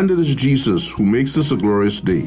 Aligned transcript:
And 0.00 0.10
it 0.10 0.18
is 0.18 0.34
Jesus 0.34 0.90
who 0.90 1.04
makes 1.04 1.34
this 1.34 1.52
a 1.52 1.58
glorious 1.58 2.00
day. 2.00 2.26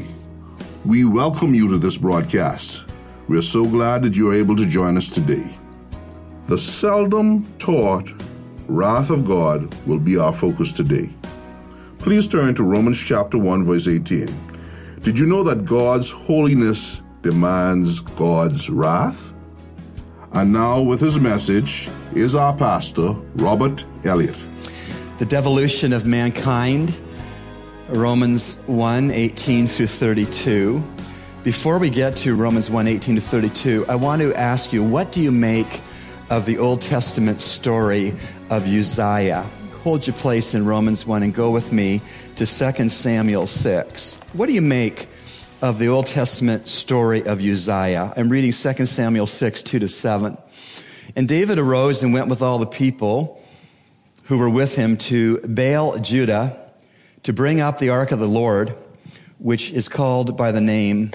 We 0.84 1.04
welcome 1.04 1.54
you 1.54 1.68
to 1.70 1.76
this 1.76 1.98
broadcast. 1.98 2.84
We 3.26 3.36
are 3.36 3.42
so 3.42 3.66
glad 3.66 4.04
that 4.04 4.14
you 4.14 4.30
are 4.30 4.34
able 4.34 4.54
to 4.54 4.64
join 4.64 4.96
us 4.96 5.08
today. 5.08 5.44
The 6.46 6.56
seldom 6.56 7.52
taught 7.58 8.08
wrath 8.68 9.10
of 9.10 9.24
God 9.24 9.74
will 9.88 9.98
be 9.98 10.16
our 10.16 10.32
focus 10.32 10.72
today. 10.72 11.12
Please 11.98 12.28
turn 12.28 12.54
to 12.54 12.62
Romans 12.62 13.02
chapter 13.02 13.38
1 13.38 13.64
verse 13.64 13.88
18. 13.88 15.00
Did 15.02 15.18
you 15.18 15.26
know 15.26 15.42
that 15.42 15.64
God's 15.64 16.12
holiness 16.12 17.02
demands 17.22 17.98
God's 17.98 18.70
wrath? 18.70 19.32
And 20.30 20.52
now 20.52 20.80
with 20.80 21.00
his 21.00 21.18
message 21.18 21.88
is 22.14 22.36
our 22.36 22.56
pastor, 22.56 23.14
Robert 23.34 23.84
Elliott. 24.04 24.36
The 25.18 25.26
devolution 25.26 25.92
of 25.92 26.06
mankind, 26.06 26.96
Romans 27.88 28.56
1 28.66 29.10
18 29.10 29.68
through 29.68 29.88
32. 29.88 30.82
Before 31.42 31.78
we 31.78 31.90
get 31.90 32.16
to 32.18 32.34
Romans 32.34 32.70
1 32.70 32.88
18 32.88 33.16
to 33.16 33.20
32, 33.20 33.84
I 33.88 33.94
want 33.94 34.22
to 34.22 34.34
ask 34.34 34.72
you, 34.72 34.82
what 34.82 35.12
do 35.12 35.20
you 35.20 35.30
make 35.30 35.82
of 36.30 36.46
the 36.46 36.56
Old 36.56 36.80
Testament 36.80 37.42
story 37.42 38.16
of 38.48 38.66
Uzziah? 38.66 39.50
Hold 39.82 40.06
your 40.06 40.16
place 40.16 40.54
in 40.54 40.64
Romans 40.64 41.04
1 41.04 41.22
and 41.22 41.34
go 41.34 41.50
with 41.50 41.72
me 41.72 42.00
to 42.36 42.46
2 42.46 42.88
Samuel 42.88 43.46
6. 43.46 44.14
What 44.32 44.46
do 44.46 44.54
you 44.54 44.62
make 44.62 45.06
of 45.60 45.78
the 45.78 45.88
Old 45.88 46.06
Testament 46.06 46.68
story 46.68 47.22
of 47.26 47.40
Uzziah? 47.40 48.14
I'm 48.16 48.30
reading 48.30 48.50
2 48.50 48.86
Samuel 48.86 49.26
6 49.26 49.62
2 49.62 49.78
to 49.80 49.88
7. 49.90 50.38
And 51.16 51.28
David 51.28 51.58
arose 51.58 52.02
and 52.02 52.14
went 52.14 52.28
with 52.28 52.40
all 52.40 52.58
the 52.58 52.66
people 52.66 53.42
who 54.24 54.38
were 54.38 54.48
with 54.48 54.74
him 54.74 54.96
to 54.96 55.38
Baal 55.40 55.98
Judah 55.98 56.63
to 57.24 57.32
bring 57.32 57.58
up 57.58 57.78
the 57.78 57.88
ark 57.88 58.12
of 58.12 58.18
the 58.18 58.28
Lord, 58.28 58.74
which 59.38 59.72
is 59.72 59.88
called 59.88 60.36
by 60.36 60.52
the 60.52 60.60
name, 60.60 61.10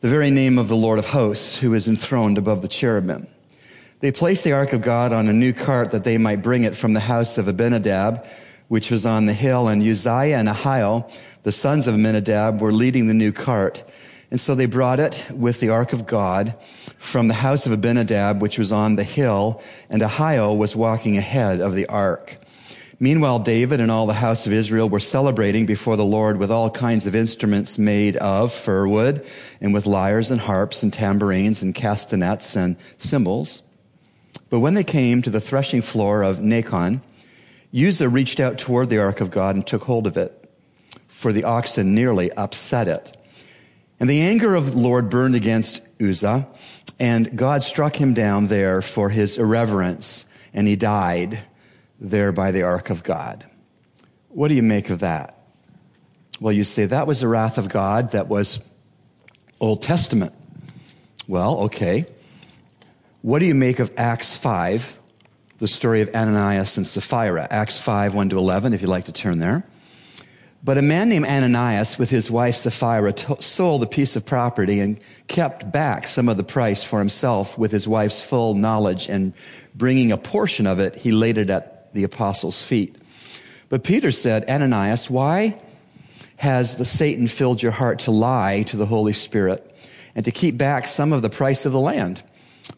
the 0.00 0.08
very 0.08 0.30
name 0.30 0.58
of 0.58 0.68
the 0.68 0.76
Lord 0.76 0.98
of 0.98 1.04
hosts, 1.04 1.58
who 1.58 1.74
is 1.74 1.86
enthroned 1.86 2.38
above 2.38 2.62
the 2.62 2.68
cherubim. 2.68 3.26
They 4.00 4.10
placed 4.10 4.44
the 4.44 4.52
ark 4.52 4.72
of 4.72 4.80
God 4.80 5.12
on 5.12 5.28
a 5.28 5.32
new 5.32 5.52
cart 5.52 5.90
that 5.90 6.04
they 6.04 6.16
might 6.16 6.42
bring 6.42 6.64
it 6.64 6.74
from 6.74 6.94
the 6.94 7.00
house 7.00 7.36
of 7.36 7.48
Abinadab, 7.48 8.24
which 8.68 8.90
was 8.90 9.04
on 9.04 9.26
the 9.26 9.34
hill, 9.34 9.68
and 9.68 9.82
Uzziah 9.82 10.38
and 10.38 10.48
Ahio, 10.48 11.08
the 11.42 11.52
sons 11.52 11.86
of 11.86 11.94
Abinadab, 11.94 12.62
were 12.62 12.72
leading 12.72 13.08
the 13.08 13.14
new 13.14 13.30
cart. 13.30 13.84
And 14.30 14.40
so 14.40 14.54
they 14.54 14.64
brought 14.64 14.98
it 14.98 15.28
with 15.30 15.60
the 15.60 15.68
ark 15.68 15.92
of 15.92 16.06
God 16.06 16.56
from 16.96 17.28
the 17.28 17.34
house 17.34 17.66
of 17.66 17.72
Abinadab, 17.72 18.40
which 18.40 18.58
was 18.58 18.72
on 18.72 18.96
the 18.96 19.04
hill, 19.04 19.62
and 19.90 20.00
Ahio 20.00 20.56
was 20.56 20.74
walking 20.74 21.18
ahead 21.18 21.60
of 21.60 21.74
the 21.74 21.84
ark. 21.86 22.38
Meanwhile, 23.02 23.40
David 23.40 23.80
and 23.80 23.90
all 23.90 24.06
the 24.06 24.12
house 24.12 24.46
of 24.46 24.52
Israel 24.52 24.88
were 24.88 25.00
celebrating 25.00 25.66
before 25.66 25.96
the 25.96 26.04
Lord 26.04 26.36
with 26.36 26.52
all 26.52 26.70
kinds 26.70 27.04
of 27.04 27.16
instruments 27.16 27.76
made 27.76 28.16
of 28.18 28.52
fir 28.52 28.86
wood, 28.86 29.26
and 29.60 29.74
with 29.74 29.86
lyres 29.86 30.30
and 30.30 30.40
harps 30.40 30.84
and 30.84 30.92
tambourines 30.92 31.62
and 31.62 31.74
castanets 31.74 32.54
and 32.54 32.76
cymbals. 32.98 33.64
But 34.50 34.60
when 34.60 34.74
they 34.74 34.84
came 34.84 35.20
to 35.22 35.30
the 35.30 35.40
threshing 35.40 35.82
floor 35.82 36.22
of 36.22 36.38
Nacon, 36.38 37.00
Uzzah 37.74 38.08
reached 38.08 38.38
out 38.38 38.56
toward 38.56 38.88
the 38.88 39.00
ark 39.00 39.20
of 39.20 39.32
God 39.32 39.56
and 39.56 39.66
took 39.66 39.82
hold 39.82 40.06
of 40.06 40.16
it, 40.16 40.48
for 41.08 41.32
the 41.32 41.42
oxen 41.42 41.96
nearly 41.96 42.30
upset 42.30 42.86
it. 42.86 43.16
And 43.98 44.08
the 44.08 44.20
anger 44.20 44.54
of 44.54 44.70
the 44.70 44.78
Lord 44.78 45.10
burned 45.10 45.34
against 45.34 45.82
Uzzah, 46.00 46.46
and 47.00 47.36
God 47.36 47.64
struck 47.64 47.96
him 48.00 48.14
down 48.14 48.46
there 48.46 48.80
for 48.80 49.10
his 49.10 49.38
irreverence, 49.38 50.24
and 50.54 50.68
he 50.68 50.76
died 50.76 51.42
there 52.02 52.32
by 52.32 52.50
the 52.50 52.64
ark 52.64 52.90
of 52.90 53.04
God. 53.04 53.46
What 54.28 54.48
do 54.48 54.54
you 54.54 54.62
make 54.62 54.90
of 54.90 54.98
that? 54.98 55.38
Well, 56.40 56.52
you 56.52 56.64
say 56.64 56.86
that 56.86 57.06
was 57.06 57.20
the 57.20 57.28
wrath 57.28 57.56
of 57.56 57.68
God 57.68 58.12
that 58.12 58.28
was 58.28 58.60
Old 59.60 59.82
Testament. 59.82 60.34
Well, 61.28 61.60
okay. 61.60 62.06
What 63.22 63.38
do 63.38 63.46
you 63.46 63.54
make 63.54 63.78
of 63.78 63.92
Acts 63.96 64.36
5, 64.36 64.98
the 65.58 65.68
story 65.68 66.00
of 66.00 66.12
Ananias 66.12 66.76
and 66.76 66.84
Sapphira? 66.84 67.46
Acts 67.48 67.80
5, 67.80 68.14
1 68.14 68.30
to 68.30 68.38
11, 68.38 68.72
if 68.72 68.82
you'd 68.82 68.88
like 68.88 69.04
to 69.04 69.12
turn 69.12 69.38
there. 69.38 69.64
But 70.64 70.78
a 70.78 70.82
man 70.82 71.08
named 71.08 71.26
Ananias, 71.26 71.98
with 71.98 72.10
his 72.10 72.28
wife 72.28 72.56
Sapphira, 72.56 73.14
sold 73.40 73.84
a 73.84 73.86
piece 73.86 74.16
of 74.16 74.26
property 74.26 74.80
and 74.80 74.98
kept 75.28 75.70
back 75.70 76.08
some 76.08 76.28
of 76.28 76.36
the 76.36 76.44
price 76.44 76.82
for 76.82 76.98
himself 76.98 77.56
with 77.56 77.70
his 77.70 77.86
wife's 77.86 78.20
full 78.20 78.54
knowledge, 78.54 79.08
and 79.08 79.32
bringing 79.74 80.10
a 80.10 80.16
portion 80.16 80.66
of 80.66 80.80
it, 80.80 80.96
he 80.96 81.12
laid 81.12 81.38
it 81.38 81.48
at 81.48 81.81
the 81.94 82.04
apostles' 82.04 82.62
feet. 82.62 82.96
But 83.68 83.84
Peter 83.84 84.10
said, 84.10 84.48
Ananias, 84.48 85.08
why 85.08 85.58
has 86.36 86.76
the 86.76 86.84
Satan 86.84 87.26
filled 87.28 87.62
your 87.62 87.72
heart 87.72 88.00
to 88.00 88.10
lie 88.10 88.62
to 88.64 88.76
the 88.76 88.86
Holy 88.86 89.12
Spirit 89.12 89.74
and 90.14 90.24
to 90.24 90.30
keep 90.30 90.58
back 90.58 90.86
some 90.86 91.12
of 91.12 91.22
the 91.22 91.30
price 91.30 91.64
of 91.64 91.72
the 91.72 91.80
land? 91.80 92.22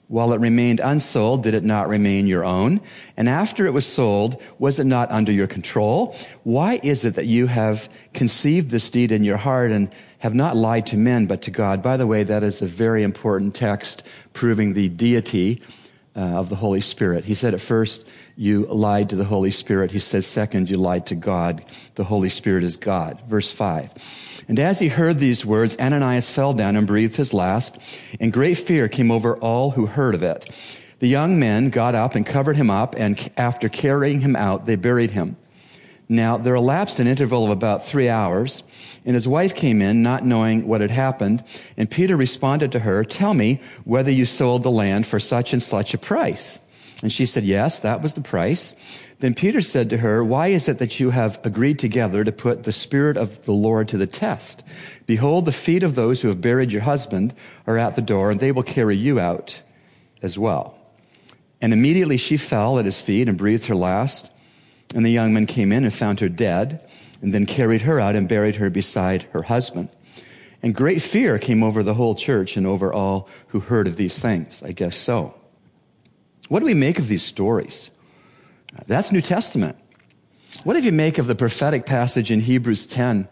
While 0.08 0.32
it 0.32 0.40
remained 0.40 0.80
unsold, 0.80 1.42
did 1.42 1.54
it 1.54 1.64
not 1.64 1.88
remain 1.88 2.26
your 2.26 2.44
own? 2.44 2.80
And 3.16 3.28
after 3.28 3.66
it 3.66 3.72
was 3.72 3.86
sold, 3.86 4.40
was 4.58 4.78
it 4.78 4.84
not 4.84 5.10
under 5.10 5.32
your 5.32 5.46
control? 5.46 6.14
Why 6.42 6.78
is 6.82 7.04
it 7.04 7.14
that 7.14 7.26
you 7.26 7.46
have 7.46 7.88
conceived 8.12 8.70
this 8.70 8.90
deed 8.90 9.12
in 9.12 9.24
your 9.24 9.38
heart 9.38 9.70
and 9.70 9.90
have 10.18 10.34
not 10.34 10.56
lied 10.56 10.86
to 10.86 10.96
men, 10.96 11.26
but 11.26 11.42
to 11.42 11.50
God? 11.50 11.82
By 11.82 11.96
the 11.96 12.06
way, 12.06 12.22
that 12.22 12.42
is 12.42 12.62
a 12.62 12.66
very 12.66 13.02
important 13.02 13.54
text 13.54 14.02
proving 14.34 14.74
the 14.74 14.88
deity 14.90 15.62
uh, 16.14 16.20
of 16.20 16.48
the 16.48 16.56
Holy 16.56 16.80
Spirit. 16.80 17.24
He 17.24 17.34
said 17.34 17.54
at 17.54 17.60
first, 17.60 18.04
you 18.36 18.66
lied 18.66 19.10
to 19.10 19.16
the 19.16 19.24
Holy 19.24 19.50
Spirit. 19.50 19.90
He 19.90 19.98
says 19.98 20.26
second, 20.26 20.68
you 20.68 20.76
lied 20.76 21.06
to 21.06 21.14
God. 21.14 21.64
The 21.94 22.04
Holy 22.04 22.28
Spirit 22.28 22.64
is 22.64 22.76
God. 22.76 23.20
Verse 23.28 23.52
five. 23.52 23.92
And 24.48 24.58
as 24.58 24.80
he 24.80 24.88
heard 24.88 25.18
these 25.18 25.46
words, 25.46 25.76
Ananias 25.78 26.28
fell 26.28 26.52
down 26.52 26.76
and 26.76 26.86
breathed 26.86 27.16
his 27.16 27.32
last, 27.32 27.78
and 28.20 28.32
great 28.32 28.58
fear 28.58 28.88
came 28.88 29.10
over 29.10 29.36
all 29.36 29.70
who 29.70 29.86
heard 29.86 30.14
of 30.14 30.22
it. 30.22 30.50
The 30.98 31.08
young 31.08 31.38
men 31.38 31.70
got 31.70 31.94
up 31.94 32.14
and 32.14 32.26
covered 32.26 32.56
him 32.56 32.70
up, 32.70 32.94
and 32.96 33.30
after 33.36 33.68
carrying 33.68 34.20
him 34.20 34.36
out, 34.36 34.66
they 34.66 34.76
buried 34.76 35.12
him. 35.12 35.36
Now, 36.08 36.36
there 36.36 36.54
elapsed 36.54 37.00
an 37.00 37.06
interval 37.06 37.44
of 37.44 37.50
about 37.50 37.86
three 37.86 38.08
hours, 38.08 38.62
and 39.06 39.14
his 39.14 39.26
wife 39.26 39.54
came 39.54 39.80
in, 39.80 40.02
not 40.02 40.24
knowing 40.24 40.66
what 40.66 40.82
had 40.82 40.90
happened, 40.90 41.42
and 41.76 41.90
Peter 41.90 42.16
responded 42.16 42.72
to 42.72 42.80
her, 42.80 43.04
Tell 43.04 43.32
me 43.32 43.60
whether 43.84 44.10
you 44.10 44.26
sold 44.26 44.62
the 44.62 44.70
land 44.70 45.06
for 45.06 45.18
such 45.18 45.52
and 45.52 45.62
such 45.62 45.94
a 45.94 45.98
price. 45.98 46.58
And 47.04 47.12
she 47.12 47.26
said, 47.26 47.44
Yes, 47.44 47.80
that 47.80 48.00
was 48.00 48.14
the 48.14 48.22
price. 48.22 48.74
Then 49.18 49.34
Peter 49.34 49.60
said 49.60 49.90
to 49.90 49.98
her, 49.98 50.24
Why 50.24 50.46
is 50.46 50.70
it 50.70 50.78
that 50.78 50.98
you 50.98 51.10
have 51.10 51.38
agreed 51.44 51.78
together 51.78 52.24
to 52.24 52.32
put 52.32 52.62
the 52.62 52.72
Spirit 52.72 53.18
of 53.18 53.44
the 53.44 53.52
Lord 53.52 53.88
to 53.88 53.98
the 53.98 54.06
test? 54.06 54.64
Behold, 55.04 55.44
the 55.44 55.52
feet 55.52 55.82
of 55.82 55.96
those 55.96 56.22
who 56.22 56.28
have 56.28 56.40
buried 56.40 56.72
your 56.72 56.80
husband 56.80 57.34
are 57.66 57.76
at 57.76 57.94
the 57.94 58.00
door, 58.00 58.30
and 58.30 58.40
they 58.40 58.52
will 58.52 58.62
carry 58.62 58.96
you 58.96 59.20
out 59.20 59.60
as 60.22 60.38
well. 60.38 60.78
And 61.60 61.74
immediately 61.74 62.16
she 62.16 62.38
fell 62.38 62.78
at 62.78 62.86
his 62.86 63.02
feet 63.02 63.28
and 63.28 63.36
breathed 63.36 63.66
her 63.66 63.76
last. 63.76 64.30
And 64.94 65.04
the 65.04 65.10
young 65.10 65.34
men 65.34 65.44
came 65.44 65.72
in 65.72 65.84
and 65.84 65.92
found 65.92 66.20
her 66.20 66.30
dead, 66.30 66.80
and 67.20 67.34
then 67.34 67.44
carried 67.44 67.82
her 67.82 68.00
out 68.00 68.16
and 68.16 68.26
buried 68.26 68.56
her 68.56 68.70
beside 68.70 69.24
her 69.32 69.42
husband. 69.42 69.90
And 70.62 70.74
great 70.74 71.02
fear 71.02 71.38
came 71.38 71.62
over 71.62 71.82
the 71.82 71.92
whole 71.92 72.14
church 72.14 72.56
and 72.56 72.66
over 72.66 72.90
all 72.94 73.28
who 73.48 73.60
heard 73.60 73.88
of 73.88 73.96
these 73.96 74.22
things. 74.22 74.62
I 74.62 74.72
guess 74.72 74.96
so. 74.96 75.34
What 76.48 76.60
do 76.60 76.66
we 76.66 76.74
make 76.74 76.98
of 76.98 77.08
these 77.08 77.24
stories? 77.24 77.90
That's 78.86 79.12
New 79.12 79.20
Testament. 79.20 79.76
What 80.62 80.74
do 80.74 80.80
you 80.80 80.92
make 80.92 81.18
of 81.18 81.26
the 81.26 81.34
prophetic 81.34 81.86
passage 81.86 82.30
in 82.30 82.40
Hebrews 82.40 82.86
10, 82.86 83.28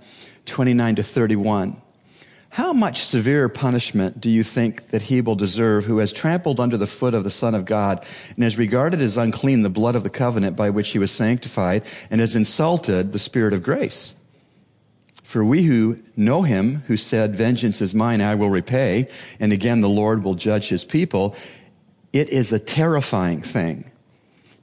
29 0.47 0.97
to 0.97 1.03
31? 1.03 1.81
How 2.50 2.73
much 2.73 3.03
severe 3.03 3.49
punishment 3.49 4.20
do 4.20 4.31
you 4.31 4.43
think 4.43 4.91
that 4.91 5.03
he 5.03 5.23
will 5.23 5.37
deserve 5.37 5.87
who 5.87 5.99
has 5.99 6.12
trampled 6.12 6.61
under 6.61 6.76
the 6.76 6.87
foot 6.87 7.14
of 7.14 7.25
the 7.25 7.31
Son 7.31 7.55
of 7.55 7.64
God 7.64 8.05
and 8.35 8.44
has 8.44 8.59
regarded 8.59 9.00
as 9.00 9.17
unclean 9.17 9.62
the 9.62 9.70
blood 9.70 9.97
of 9.97 10.03
the 10.03 10.11
covenant 10.11 10.55
by 10.55 10.69
which 10.69 10.91
he 10.91 10.99
was 10.99 11.11
sanctified 11.11 11.82
and 12.11 12.20
has 12.20 12.37
insulted 12.37 13.12
the 13.12 13.19
Spirit 13.19 13.55
of 13.55 13.62
grace? 13.62 14.14
For 15.23 15.43
we 15.43 15.62
who 15.62 15.99
know 16.14 16.43
him, 16.43 16.82
who 16.88 16.99
said, 16.99 17.37
Vengeance 17.37 17.81
is 17.81 17.94
mine, 17.94 18.20
I 18.20 18.35
will 18.35 18.50
repay, 18.50 19.09
and 19.41 19.50
again 19.50 19.81
the 19.81 19.88
Lord 19.88 20.23
will 20.23 20.35
judge 20.35 20.69
his 20.69 20.85
people, 20.85 21.35
it 22.12 22.29
is 22.29 22.53
a 22.53 22.59
terrifying 22.59 23.43
thing 23.43 23.91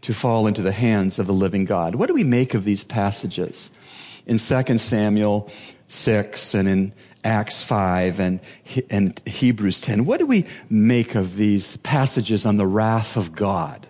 to 0.02 0.14
fall 0.14 0.48
into 0.48 0.62
the 0.62 0.72
hands 0.72 1.20
of 1.20 1.28
the 1.28 1.34
living 1.34 1.66
God. 1.66 1.96
What 1.96 2.08
do 2.08 2.14
we 2.14 2.24
make 2.24 2.54
of 2.54 2.64
these 2.64 2.84
passages 2.84 3.72
in 4.26 4.38
2 4.38 4.78
Samuel 4.78 5.50
6 5.88 6.54
and 6.54 6.68
in 6.70 6.94
Acts 7.24 7.64
5 7.64 8.20
and, 8.20 8.40
and 8.90 9.20
Hebrews 9.26 9.82
10? 9.82 10.06
What 10.06 10.20
do 10.20 10.26
we 10.26 10.46
make 10.70 11.16
of 11.16 11.36
these 11.36 11.78
passages 11.78 12.46
on 12.46 12.58
the 12.58 12.68
wrath 12.68 13.18
of 13.18 13.36
God? 13.36 13.89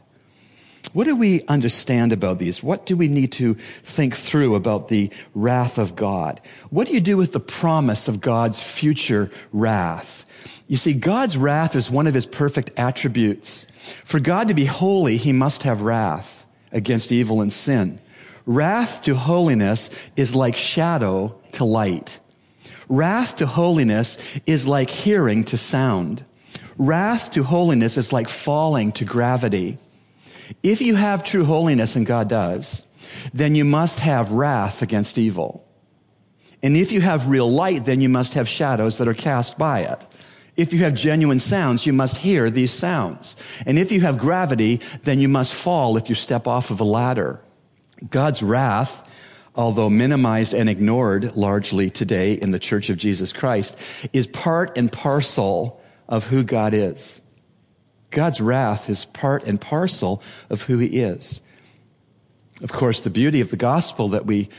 What 0.94 1.04
do 1.06 1.16
we 1.16 1.44
understand 1.44 2.12
about 2.12 2.40
these? 2.40 2.64
What 2.64 2.86
do 2.86 2.98
we 2.98 3.08
need 3.08 3.32
to 3.34 3.56
think 3.84 4.16
through 4.16 4.56
about 4.56 4.88
the 4.88 5.12
wrath 5.36 5.78
of 5.78 5.96
God? 5.96 6.42
What 6.70 6.88
do 6.88 6.94
you 6.94 7.02
do 7.02 7.16
with 7.16 7.32
the 7.32 7.40
promise 7.40 8.08
of 8.08 8.22
God's 8.22 8.62
future 8.62 9.30
wrath? 9.54 10.26
You 10.68 10.78
see, 10.78 10.94
God's 10.94 11.38
wrath 11.38 11.76
is 11.76 11.92
one 11.92 12.08
of 12.08 12.14
his 12.14 12.26
perfect 12.26 12.72
attributes. 12.78 13.68
For 14.04 14.20
God 14.20 14.48
to 14.48 14.54
be 14.54 14.66
holy, 14.66 15.18
he 15.18 15.34
must 15.34 15.64
have 15.64 15.82
wrath 15.82 16.46
against 16.72 17.12
evil 17.12 17.42
and 17.42 17.52
sin. 17.52 18.00
Wrath 18.46 19.02
to 19.04 19.16
holiness 19.16 19.90
is 20.16 20.34
like 20.34 20.56
shadow 20.56 21.36
to 21.54 21.66
light. 21.66 22.20
Wrath 22.88 23.36
to 23.36 23.46
holiness 23.46 24.18
is 24.48 24.68
like 24.68 24.90
hearing 24.90 25.44
to 25.46 25.58
sound. 25.58 26.26
Wrath 26.78 27.32
to 27.32 27.44
holiness 27.44 27.98
is 27.98 28.12
like 28.12 28.30
falling 28.30 28.92
to 28.94 29.06
gravity. 29.06 29.78
If 30.64 30.82
you 30.82 30.96
have 30.96 31.24
true 31.24 31.46
holiness, 31.46 31.96
and 31.96 32.06
God 32.06 32.28
does, 32.30 32.84
then 33.34 33.56
you 33.56 33.66
must 33.66 34.00
have 34.00 34.32
wrath 34.32 34.82
against 34.82 35.18
evil. 35.18 35.66
And 36.62 36.76
if 36.76 36.92
you 36.92 37.02
have 37.02 37.30
real 37.30 37.50
light, 37.50 37.86
then 37.86 38.02
you 38.02 38.10
must 38.10 38.34
have 38.34 38.50
shadows 38.50 38.98
that 38.98 39.08
are 39.08 39.14
cast 39.14 39.58
by 39.58 39.82
it. 39.82 40.06
If 40.58 40.74
you 40.74 40.80
have 40.80 40.94
genuine 40.94 41.40
sounds, 41.40 41.86
you 41.86 41.94
must 41.94 42.18
hear 42.18 42.50
these 42.50 42.72
sounds. 42.72 43.38
And 43.66 43.80
if 43.80 43.94
you 43.94 44.02
have 44.02 44.18
gravity, 44.18 44.82
then 45.04 45.22
you 45.22 45.30
must 45.30 45.54
fall 45.54 45.96
if 45.96 46.10
you 46.10 46.16
step 46.16 46.48
off 46.48 46.70
of 46.70 46.82
a 46.82 46.84
ladder. 46.84 47.42
God's 48.10 48.44
wrath, 48.44 49.08
although 49.56 49.90
minimized 49.90 50.54
and 50.54 50.70
ignored 50.70 51.36
largely 51.38 51.90
today 51.90 52.34
in 52.34 52.52
the 52.52 52.60
Church 52.60 52.90
of 52.90 52.98
Jesus 52.98 53.32
Christ, 53.32 53.78
is 54.12 54.28
part 54.28 54.78
and 54.78 54.92
parcel 54.92 55.82
of 56.10 56.26
who 56.26 56.44
God 56.44 56.74
is. 56.74 57.22
God's 58.12 58.42
wrath 58.42 58.90
is 58.90 59.06
part 59.06 59.44
and 59.44 59.60
parcel 59.60 60.22
of 60.50 60.64
who 60.64 60.78
he 60.78 61.00
is. 61.00 61.42
Of 62.62 62.72
course, 62.72 63.02
the 63.02 63.10
beauty 63.10 63.42
of 63.42 63.52
the 63.52 63.58
gospel 63.58 64.10
that 64.10 64.26
we 64.26 64.50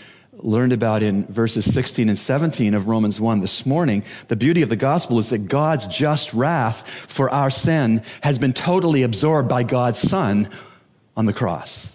learned 0.42 0.72
about 0.72 1.02
in 1.02 1.26
verses 1.26 1.72
16 1.72 2.08
and 2.08 2.18
17 2.18 2.74
of 2.74 2.88
Romans 2.88 3.20
1 3.20 3.40
this 3.40 3.66
morning, 3.66 4.02
the 4.28 4.36
beauty 4.36 4.62
of 4.62 4.68
the 4.68 4.76
gospel 4.76 5.18
is 5.18 5.30
that 5.30 5.48
God's 5.48 5.86
just 5.86 6.32
wrath 6.32 6.88
for 6.88 7.28
our 7.30 7.50
sin 7.50 8.02
has 8.22 8.38
been 8.38 8.52
totally 8.52 9.02
absorbed 9.02 9.48
by 9.48 9.62
God's 9.62 9.98
son 9.98 10.48
on 11.16 11.26
the 11.26 11.32
cross. 11.32 11.90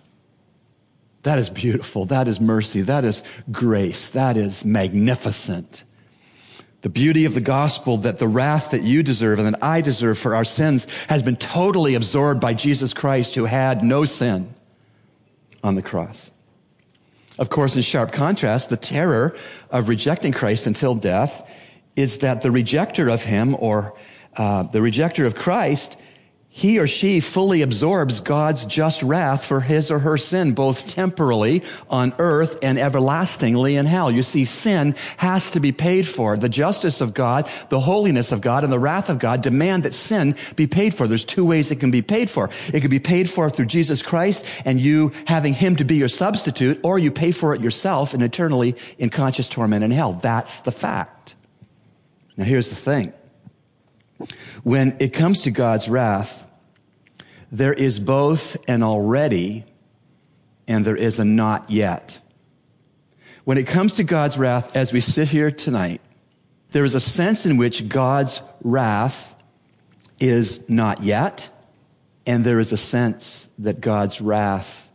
That 1.24 1.40
is 1.40 1.50
beautiful. 1.50 2.06
That 2.06 2.28
is 2.28 2.40
mercy. 2.40 2.81
That 2.81 3.04
is 3.04 3.24
grace. 3.52 4.10
That 4.10 4.38
is 4.38 4.63
magnificent. 4.63 5.84
The 6.86 6.90
beauty 6.90 7.26
of 7.26 7.34
the 7.34 7.42
gospel 7.42 7.98
that 7.98 8.20
the 8.20 8.28
wrath 8.28 8.70
that 8.70 8.84
you 8.84 9.02
deserve 9.02 9.40
and 9.40 9.52
that 9.52 9.64
I 9.64 9.82
deserve 9.82 10.20
for 10.20 10.36
our 10.36 10.46
sins 10.46 10.86
has 11.08 11.24
been 11.24 11.36
totally 11.36 11.96
absorbed 11.96 12.40
by 12.40 12.54
Jesus 12.54 12.94
Christ 12.94 13.34
who 13.34 13.46
had 13.46 13.84
no 13.84 14.06
sin 14.06 14.54
on 15.64 15.74
the 15.74 15.82
cross. 15.82 16.30
Of 17.40 17.50
course, 17.50 17.76
in 17.76 17.82
sharp 17.82 18.12
contrast, 18.12 18.70
the 18.70 18.78
terror 18.78 19.36
of 19.72 19.90
rejecting 19.90 20.32
Christ 20.32 20.68
until 20.68 20.94
death 20.94 21.50
is 21.96 22.20
that 22.20 22.44
the 22.44 22.50
rejecter 22.50 23.12
of 23.12 23.24
him 23.24 23.56
or 23.58 23.98
uh, 24.38 24.62
the 24.62 24.78
rejecter 24.78 25.26
of 25.26 25.34
Christ 25.34 25.98
he 26.57 26.80
or 26.80 26.88
she 26.88 27.19
fully 27.19 27.62
absorbs 27.62 28.22
God's 28.22 28.63
just 28.63 29.04
wrath 29.04 29.44
for 29.44 29.60
his 29.60 29.92
or 29.92 30.00
her 30.00 30.18
sin, 30.18 30.54
both 30.54 30.88
temporally 30.88 31.62
on 31.90 32.13
earth 32.18 32.57
and 32.62 32.80
everlastingly 32.80 33.75
in 33.75 33.86
hell. 33.86 34.10
You 34.10 34.24
see, 34.24 34.46
sin 34.46 34.96
has 35.18 35.52
to 35.52 35.60
be 35.60 35.74
paid 35.74 36.07
for. 36.07 36.38
The 36.38 36.48
justice 36.48 37.02
of 37.02 37.13
God, 37.13 37.52
the 37.68 37.81
holiness 37.81 38.31
of 38.31 38.40
God, 38.40 38.63
and 38.63 38.72
the 38.72 38.80
wrath 38.80 39.10
of 39.10 39.19
God 39.19 39.42
demand 39.42 39.84
that 39.84 39.94
sin 39.94 40.38
be 40.56 40.66
paid 40.66 40.94
for. 40.94 41.10
There's 41.10 41.25
two 41.25 41.44
ways 41.44 41.72
it 41.72 41.81
can 41.81 41.92
be 41.92 42.02
paid 42.02 42.30
for. 42.30 42.50
It 42.74 42.80
can 42.80 42.90
be 42.90 43.00
paid 43.00 43.30
for 43.30 43.50
through 43.50 43.66
Jesus 43.66 44.02
Christ 44.02 44.46
and 44.63 44.80
you 44.80 45.12
having 45.28 45.54
him 45.54 45.75
to 45.75 45.84
be 45.84 45.98
your 45.98 46.07
substitute, 46.07 46.80
or 46.84 46.98
you 46.98 47.12
pay 47.12 47.34
for 47.34 47.54
it 47.54 47.60
yourself 47.60 48.13
and 48.13 48.24
eternally 48.24 48.78
in 48.98 49.10
conscious 49.10 49.50
torment 49.50 49.84
in 49.84 49.92
hell. 49.92 50.13
That's 50.13 50.62
the 50.62 50.72
fact. 50.72 51.36
Now 52.38 52.46
here's 52.46 52.69
the 52.69 52.78
thing. 52.78 53.12
When 54.63 54.96
it 55.00 55.12
comes 55.12 55.42
to 55.42 55.52
God's 55.52 55.90
wrath, 55.90 56.44
there 57.57 57.74
is 57.74 58.02
both 58.02 58.57
an 58.68 58.84
already 58.84 59.63
and 60.68 60.84
there 60.84 60.96
is 60.96 61.19
a 61.19 61.25
not 61.25 61.69
yet. 61.69 62.19
When 63.46 63.57
it 63.57 63.66
comes 63.66 63.96
to 63.96 64.04
God's 64.04 64.38
wrath, 64.38 64.75
as 64.75 64.92
we 64.92 65.00
sit 65.00 65.30
here 65.30 65.52
tonight, 65.52 66.02
there 66.72 66.84
is 66.84 66.96
a 66.96 67.00
sense 67.00 67.46
in 67.46 67.56
which 67.56 67.88
God's 67.88 68.42
wrath 68.62 69.36
is 70.19 70.69
not 70.69 71.04
yet, 71.04 71.50
and 72.25 72.44
there 72.44 72.60
is 72.60 72.74
a 72.74 72.78
sense 72.78 73.48
that 73.60 73.80
God's 73.80 74.19
wrath 74.19 74.90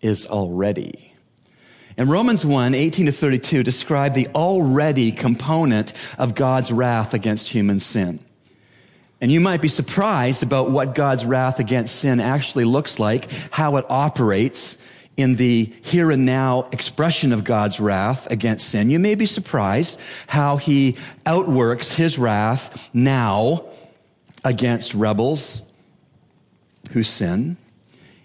is 0.00 0.26
already. 0.26 1.12
And 1.98 2.08
Romans 2.08 2.46
1, 2.46 2.74
18 2.74 3.06
to 3.06 3.12
32 3.12 3.62
describe 3.62 4.14
the 4.14 4.28
already 4.28 5.12
component 5.12 5.92
of 6.16 6.34
God's 6.34 6.72
wrath 6.72 7.12
against 7.12 7.50
human 7.50 7.80
sin. 7.80 8.20
And 9.20 9.32
you 9.32 9.40
might 9.40 9.60
be 9.60 9.68
surprised 9.68 10.42
about 10.42 10.70
what 10.70 10.94
God's 10.94 11.26
wrath 11.26 11.58
against 11.58 11.96
sin 11.96 12.20
actually 12.20 12.64
looks 12.64 12.98
like, 12.98 13.30
how 13.50 13.76
it 13.76 13.84
operates 13.88 14.78
in 15.16 15.34
the 15.34 15.72
here 15.82 16.12
and 16.12 16.24
now 16.24 16.68
expression 16.70 17.32
of 17.32 17.42
God's 17.42 17.80
wrath 17.80 18.30
against 18.30 18.68
sin. 18.68 18.88
You 18.88 19.00
may 19.00 19.16
be 19.16 19.26
surprised 19.26 19.98
how 20.28 20.56
he 20.56 20.96
outworks 21.26 21.92
his 21.92 22.18
wrath 22.18 22.88
now 22.94 23.64
against 24.44 24.94
rebels 24.94 25.62
who 26.92 27.02
sin. 27.02 27.56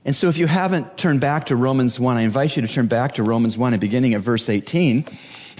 And 0.06 0.16
so 0.16 0.28
if 0.28 0.38
you 0.38 0.45
haven't 0.45 0.98
turned 0.98 1.22
back 1.22 1.48
to 1.48 1.56
Romans 1.56 2.00
1, 2.00 2.18
I 2.18 2.22
invite 2.22 2.56
you 2.56 2.62
to 2.62 2.68
turn 2.68 2.88
back 2.88 3.16
to 3.16 3.24
Romans 3.24 3.57
1 3.57 3.74
and 3.74 3.81
beginning 3.81 4.13
at 4.13 4.22
verse 4.22 4.48
18. 4.48 5.06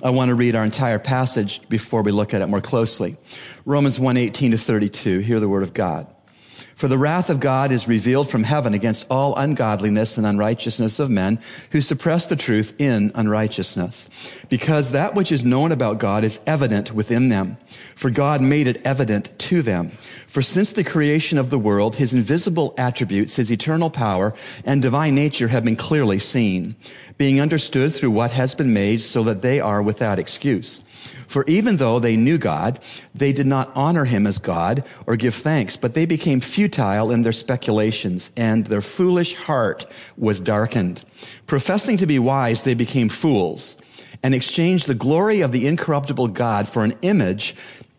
I 0.04 0.10
want 0.10 0.30
to 0.30 0.36
read 0.36 0.54
our 0.54 0.66
entire 0.66 1.00
passage 1.00 1.62
before 1.70 2.02
we 2.02 2.12
look 2.12 2.34
at 2.34 2.42
it 2.42 2.48
more 2.48 2.60
closely. 2.60 3.16
Romans 3.64 3.98
1, 3.98 4.18
18 4.18 4.52
to 4.52 4.58
32. 4.58 5.20
Hear 5.20 5.40
the 5.40 5.48
word 5.48 5.64
of 5.64 5.74
God. 5.74 6.08
For 6.76 6.90
the 6.90 6.98
wrath 6.98 7.30
of 7.30 7.40
God 7.40 7.72
is 7.72 7.88
revealed 7.88 8.30
from 8.30 8.44
heaven 8.44 8.74
against 8.74 9.08
all 9.10 9.36
ungodliness 9.38 10.18
and 10.18 10.28
unrighteousness 10.28 11.00
of 11.00 11.10
men 11.10 11.40
who 11.72 11.80
suppress 11.80 12.26
the 12.26 12.36
truth 12.36 12.74
in 12.80 13.14
unrighteousness. 13.16 14.10
Because 14.50 14.92
that 14.92 15.16
which 15.16 15.32
is 15.32 15.46
known 15.46 15.72
about 15.72 16.00
God 16.00 16.25
is 16.25 16.42
evident 16.46 16.92
within 16.92 17.30
them. 17.30 17.56
For 17.96 18.10
God 18.10 18.42
made 18.42 18.68
it 18.68 18.82
evident 18.86 19.38
to 19.39 19.62
them. 19.62 19.92
For 20.27 20.42
since 20.42 20.74
the 20.74 20.84
creation 20.84 21.38
of 21.38 21.51
the 21.51 21.60
world, 21.60 21.96
his 21.96 22.13
invisible 22.13 22.74
attributes, 22.77 23.38
his 23.38 23.51
eternal 23.51 23.89
power, 23.89 24.34
and 24.66 24.82
divine 24.82 25.16
nature 25.16 25.48
have 25.50 25.63
been 25.63 25.75
clearly 25.75 26.20
seen, 26.20 26.75
being 27.17 27.39
understood 27.39 27.93
through 27.93 28.12
what 28.12 28.32
has 28.32 28.55
been 28.55 28.74
made 28.74 29.01
so 29.01 29.24
that 29.24 29.41
they 29.41 29.60
are 29.60 29.82
without 29.82 30.20
excuse. 30.20 30.84
For 31.27 31.43
even 31.48 31.77
though 31.77 32.00
they 32.00 32.15
knew 32.15 32.38
God, 32.38 32.79
they 33.13 33.34
did 33.34 33.48
not 33.48 33.72
honor 33.75 34.05
him 34.05 34.27
as 34.27 34.38
God 34.39 34.84
or 35.05 35.15
give 35.15 35.34
thanks, 35.34 35.75
but 35.75 35.93
they 35.93 36.05
became 36.05 36.41
futile 36.41 37.12
in 37.12 37.24
their 37.24 37.32
speculations 37.32 38.32
and 38.38 38.65
their 38.67 38.82
foolish 38.82 39.36
heart 39.36 39.86
was 40.17 40.39
darkened. 40.39 41.03
Professing 41.48 41.98
to 41.98 42.05
be 42.05 42.20
wise, 42.20 42.63
they 42.63 42.74
became 42.74 43.10
fools 43.10 43.77
and 44.22 44.34
exchanged 44.34 44.88
the 44.88 44.96
glory 44.96 45.41
of 45.41 45.51
the 45.51 45.67
incorruptible 45.67 46.29
God 46.29 46.70
for 46.70 46.84
an 46.84 46.96
image 47.01 47.55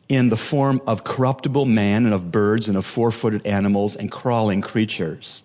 in 0.08 0.28
the 0.28 0.36
form 0.36 0.80
of 0.86 1.04
corruptible 1.04 1.66
man 1.66 2.04
and 2.04 2.14
of 2.14 2.30
birds 2.30 2.68
and 2.68 2.76
of 2.76 2.86
four-footed 2.86 3.46
animals 3.46 3.96
and 3.96 4.10
crawling 4.10 4.60
creatures. 4.60 5.44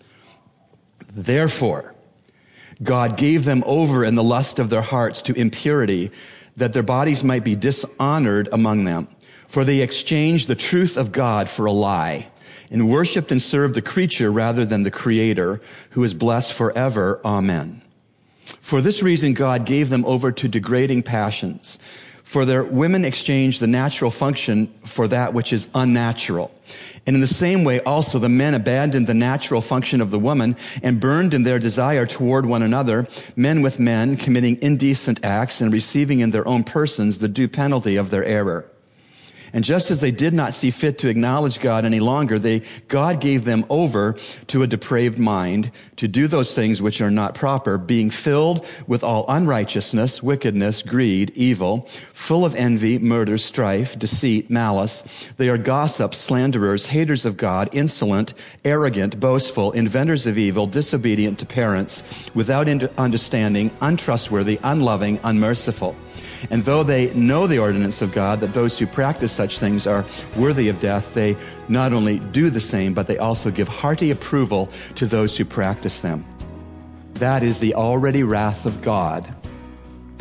Therefore, 1.14 1.94
God 2.82 3.18
gave 3.18 3.44
them 3.44 3.64
over 3.66 4.06
in 4.06 4.16
the 4.16 4.24
lust 4.24 4.60
of 4.60 4.70
their 4.70 4.82
hearts 4.82 5.22
to 5.24 5.34
impurity 5.34 6.12
that 6.56 6.74
their 6.74 6.84
bodies 6.84 7.24
might 7.24 7.44
be 7.44 7.56
dishonored 7.56 8.50
among 8.52 8.86
them. 8.86 9.08
For 9.48 9.64
they 9.64 9.82
exchanged 9.82 10.48
the 10.48 10.56
truth 10.56 10.96
of 10.98 11.12
God 11.12 11.50
for 11.50 11.66
a 11.66 11.72
lie 11.72 12.30
and 12.70 12.90
worshiped 12.90 13.32
and 13.32 13.42
served 13.42 13.74
the 13.74 13.82
creature 13.82 14.32
rather 14.32 14.66
than 14.66 14.84
the 14.84 14.92
creator 14.92 15.60
who 15.92 16.04
is 16.04 16.14
blessed 16.14 16.54
forever. 16.54 17.20
Amen. 17.26 17.82
For 18.62 18.82
this 18.82 19.02
reason, 19.02 19.34
God 19.34 19.66
gave 19.66 19.90
them 19.90 20.06
over 20.06 20.32
to 20.32 20.48
degrading 20.48 21.04
passions. 21.04 21.80
For 22.24 22.46
their 22.46 22.64
women 22.64 23.06
exchanged 23.06 23.60
the 23.60 23.68
natural 23.68 24.12
function 24.12 24.72
for 24.86 25.08
that 25.08 25.34
which 25.34 25.52
is 25.52 25.70
unnatural. 25.74 26.52
And 27.10 27.16
in 27.16 27.22
the 27.22 27.26
same 27.28 27.64
way, 27.64 27.80
also 27.80 28.20
the 28.20 28.30
men 28.30 28.54
abandoned 28.54 29.08
the 29.08 29.16
natural 29.16 29.62
function 29.62 30.00
of 30.00 30.12
the 30.12 30.20
woman 30.20 30.56
and 30.84 31.00
burned 31.00 31.34
in 31.34 31.42
their 31.42 31.58
desire 31.58 32.06
toward 32.06 32.46
one 32.46 32.62
another, 32.62 33.08
men 33.36 33.64
with 33.64 33.80
men 33.80 34.16
committing 34.16 34.62
indecent 34.62 35.20
acts 35.26 35.60
and 35.60 35.74
receiving 35.74 36.20
in 36.20 36.30
their 36.30 36.48
own 36.48 36.64
persons 36.64 37.18
the 37.18 37.28
due 37.28 37.48
penalty 37.48 37.96
of 37.96 38.12
their 38.12 38.24
error. 38.24 38.70
And 39.54 39.64
just 39.64 39.92
as 39.92 40.02
they 40.02 40.12
did 40.12 40.34
not 40.34 40.54
see 40.54 40.72
fit 40.72 40.98
to 41.00 41.10
acknowledge 41.10 41.60
God 41.60 41.86
any 41.86 42.00
longer, 42.00 42.40
they, 42.40 42.62
God 42.88 43.20
gave 43.22 43.46
them 43.46 43.66
over 43.70 44.16
to 44.48 44.64
a 44.64 44.68
depraved 44.68 45.18
mind 45.18 45.72
to 45.98 46.08
do 46.08 46.28
those 46.28 46.56
things 46.56 46.82
which 46.82 47.02
are 47.02 47.12
not 47.12 47.36
proper, 47.36 47.78
being 47.78 48.10
filled 48.10 48.66
with 48.88 49.04
all 49.04 49.26
unrighteousness, 49.28 50.24
wickedness, 50.24 50.82
greed, 50.82 51.32
evil, 51.36 51.88
full 52.14 52.46
of 52.46 52.56
envy, 52.56 52.98
murder, 52.98 53.38
strife, 53.38 53.98
deceit, 53.98 54.50
malice. 54.50 55.04
They 55.38 55.50
are 55.50 55.58
gossips, 55.58 56.18
slanderers, 56.18 56.88
haters 56.88 57.26
of 57.26 57.38
God, 57.38 57.70
insolent, 57.72 58.34
arrogant, 58.64 59.20
boastful, 59.20 59.72
inventors 59.72 60.28
of 60.28 60.38
evil, 60.38 60.68
disobedient 60.68 61.40
to 61.40 61.46
parents, 61.46 62.04
without 62.34 62.70
understanding, 62.98 63.72
untrustworthy, 63.82 64.60
unloving, 64.64 65.20
unmerciful. 65.24 65.96
And 66.50 66.66
though 66.66 66.84
they 66.84 67.14
know 67.14 67.48
the 67.48 67.60
ordinance 67.60 68.02
of 68.02 68.12
God, 68.12 68.40
that 68.42 68.54
those 68.54 68.78
who 68.80 68.88
practice 68.88 69.32
such 69.32 69.60
things 69.60 69.88
are 69.88 70.06
worthy 70.36 70.70
of 70.70 70.80
death, 70.80 71.14
they 71.14 71.38
not 71.68 71.94
only 71.94 72.20
do 72.20 72.50
the 72.50 72.60
same, 72.60 72.94
but 72.94 73.08
they 73.08 73.18
also 73.18 73.52
give 73.52 73.68
hearty 73.68 74.12
approval 74.12 74.70
to 74.96 75.06
those 75.06 75.38
who 75.38 75.46
practice 75.46 76.02
them. 76.02 76.26
That 77.16 77.44
is 77.44 77.60
the 77.60 77.76
already 77.76 78.24
wrath 78.24 78.66
of 78.66 78.82
God 78.82 79.34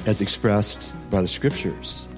as 0.06 0.20
expressed 0.20 0.92
by 1.10 1.22
the 1.22 1.28
scriptures. 1.28 2.08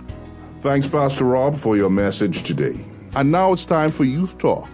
Thanks, 0.61 0.87
Pastor 0.87 1.25
Rob, 1.25 1.57
for 1.57 1.76
your 1.76 1.90
message 1.90 2.42
today. 2.42 2.85
And 3.14 3.33
now 3.33 3.52
it's 3.52 3.66
time 3.66 3.90
for 3.90 4.04
Youth 4.04 4.38
Talk 4.38 4.69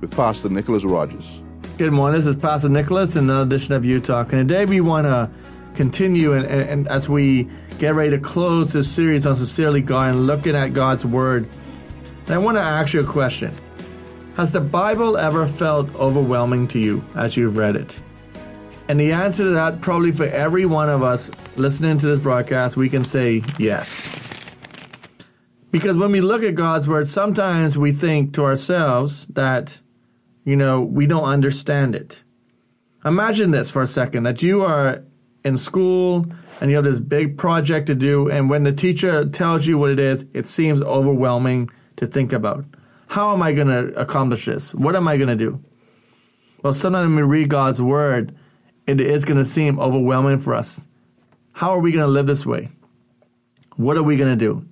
with 0.00 0.10
Pastor 0.14 0.48
Nicholas 0.48 0.84
Rogers. 0.84 1.40
Good 1.78 1.92
morning. 1.92 2.20
This 2.20 2.26
is 2.26 2.36
Pastor 2.36 2.68
Nicholas 2.68 3.16
in 3.16 3.24
another 3.24 3.42
edition 3.42 3.74
of 3.74 3.84
Youth 3.84 4.04
Talk. 4.04 4.32
And 4.32 4.46
today 4.46 4.66
we 4.66 4.80
want 4.80 5.06
to 5.06 5.30
continue 5.74 6.34
and, 6.34 6.44
and, 6.46 6.60
and, 6.68 6.88
as 6.88 7.08
we 7.08 7.48
get 7.78 7.94
ready 7.94 8.10
to 8.10 8.18
close 8.18 8.72
this 8.72 8.90
series 8.90 9.26
on 9.26 9.34
Sincerely 9.34 9.80
God 9.80 10.10
and 10.10 10.26
looking 10.26 10.54
at 10.54 10.72
God's 10.72 11.04
Word. 11.04 11.48
And 12.26 12.34
I 12.34 12.38
want 12.38 12.56
to 12.56 12.62
ask 12.62 12.92
you 12.94 13.00
a 13.00 13.06
question. 13.06 13.52
Has 14.36 14.52
the 14.52 14.60
Bible 14.60 15.16
ever 15.16 15.46
felt 15.46 15.94
overwhelming 15.96 16.68
to 16.68 16.78
you 16.78 17.04
as 17.14 17.36
you've 17.36 17.56
read 17.56 17.76
it? 17.76 17.98
And 18.88 18.98
the 18.98 19.12
answer 19.12 19.44
to 19.44 19.50
that, 19.50 19.80
probably 19.80 20.12
for 20.12 20.24
every 20.24 20.66
one 20.66 20.88
of 20.88 21.02
us 21.02 21.30
listening 21.56 21.98
to 21.98 22.06
this 22.06 22.18
broadcast, 22.18 22.76
we 22.76 22.88
can 22.88 23.04
say 23.04 23.42
yes. 23.58 24.54
Because 25.70 25.96
when 25.96 26.12
we 26.12 26.20
look 26.20 26.42
at 26.42 26.54
God's 26.54 26.86
Word, 26.86 27.08
sometimes 27.08 27.78
we 27.78 27.92
think 27.92 28.34
to 28.34 28.44
ourselves 28.44 29.26
that, 29.30 29.78
you 30.44 30.56
know, 30.56 30.82
we 30.82 31.06
don't 31.06 31.24
understand 31.24 31.94
it. 31.94 32.20
Imagine 33.04 33.50
this 33.50 33.70
for 33.70 33.82
a 33.82 33.86
second 33.86 34.24
that 34.24 34.42
you 34.42 34.62
are 34.62 35.02
in 35.44 35.56
school 35.56 36.26
and 36.62 36.70
you 36.70 36.76
have 36.76 36.84
this 36.84 37.00
big 37.00 37.36
project 37.38 37.88
to 37.88 37.94
do, 37.96 38.30
and 38.30 38.48
when 38.48 38.62
the 38.62 38.70
teacher 38.70 39.24
tells 39.24 39.66
you 39.66 39.78
what 39.78 39.90
it 39.90 39.98
is, 39.98 40.24
it 40.32 40.46
seems 40.46 40.80
overwhelming 40.80 41.68
to 41.96 42.06
think 42.06 42.32
about. 42.32 42.64
How 43.08 43.32
am 43.32 43.42
I 43.42 43.50
going 43.50 43.66
to 43.66 43.92
accomplish 44.00 44.44
this? 44.44 44.72
What 44.72 44.94
am 44.94 45.08
I 45.08 45.16
going 45.16 45.28
to 45.28 45.34
do? 45.34 45.60
Well, 46.62 46.72
sometimes 46.72 47.06
when 47.06 47.16
we 47.16 47.22
read 47.22 47.48
God's 47.48 47.82
word, 47.82 48.36
it 48.86 49.00
is 49.00 49.24
going 49.24 49.38
to 49.38 49.44
seem 49.44 49.80
overwhelming 49.80 50.38
for 50.38 50.54
us. 50.54 50.84
How 51.50 51.70
are 51.70 51.80
we 51.80 51.90
going 51.90 52.06
to 52.06 52.12
live 52.12 52.28
this 52.28 52.46
way? 52.46 52.70
What 53.74 53.96
are 53.96 54.04
we 54.04 54.16
going 54.16 54.30
to 54.30 54.36
do? 54.36 54.64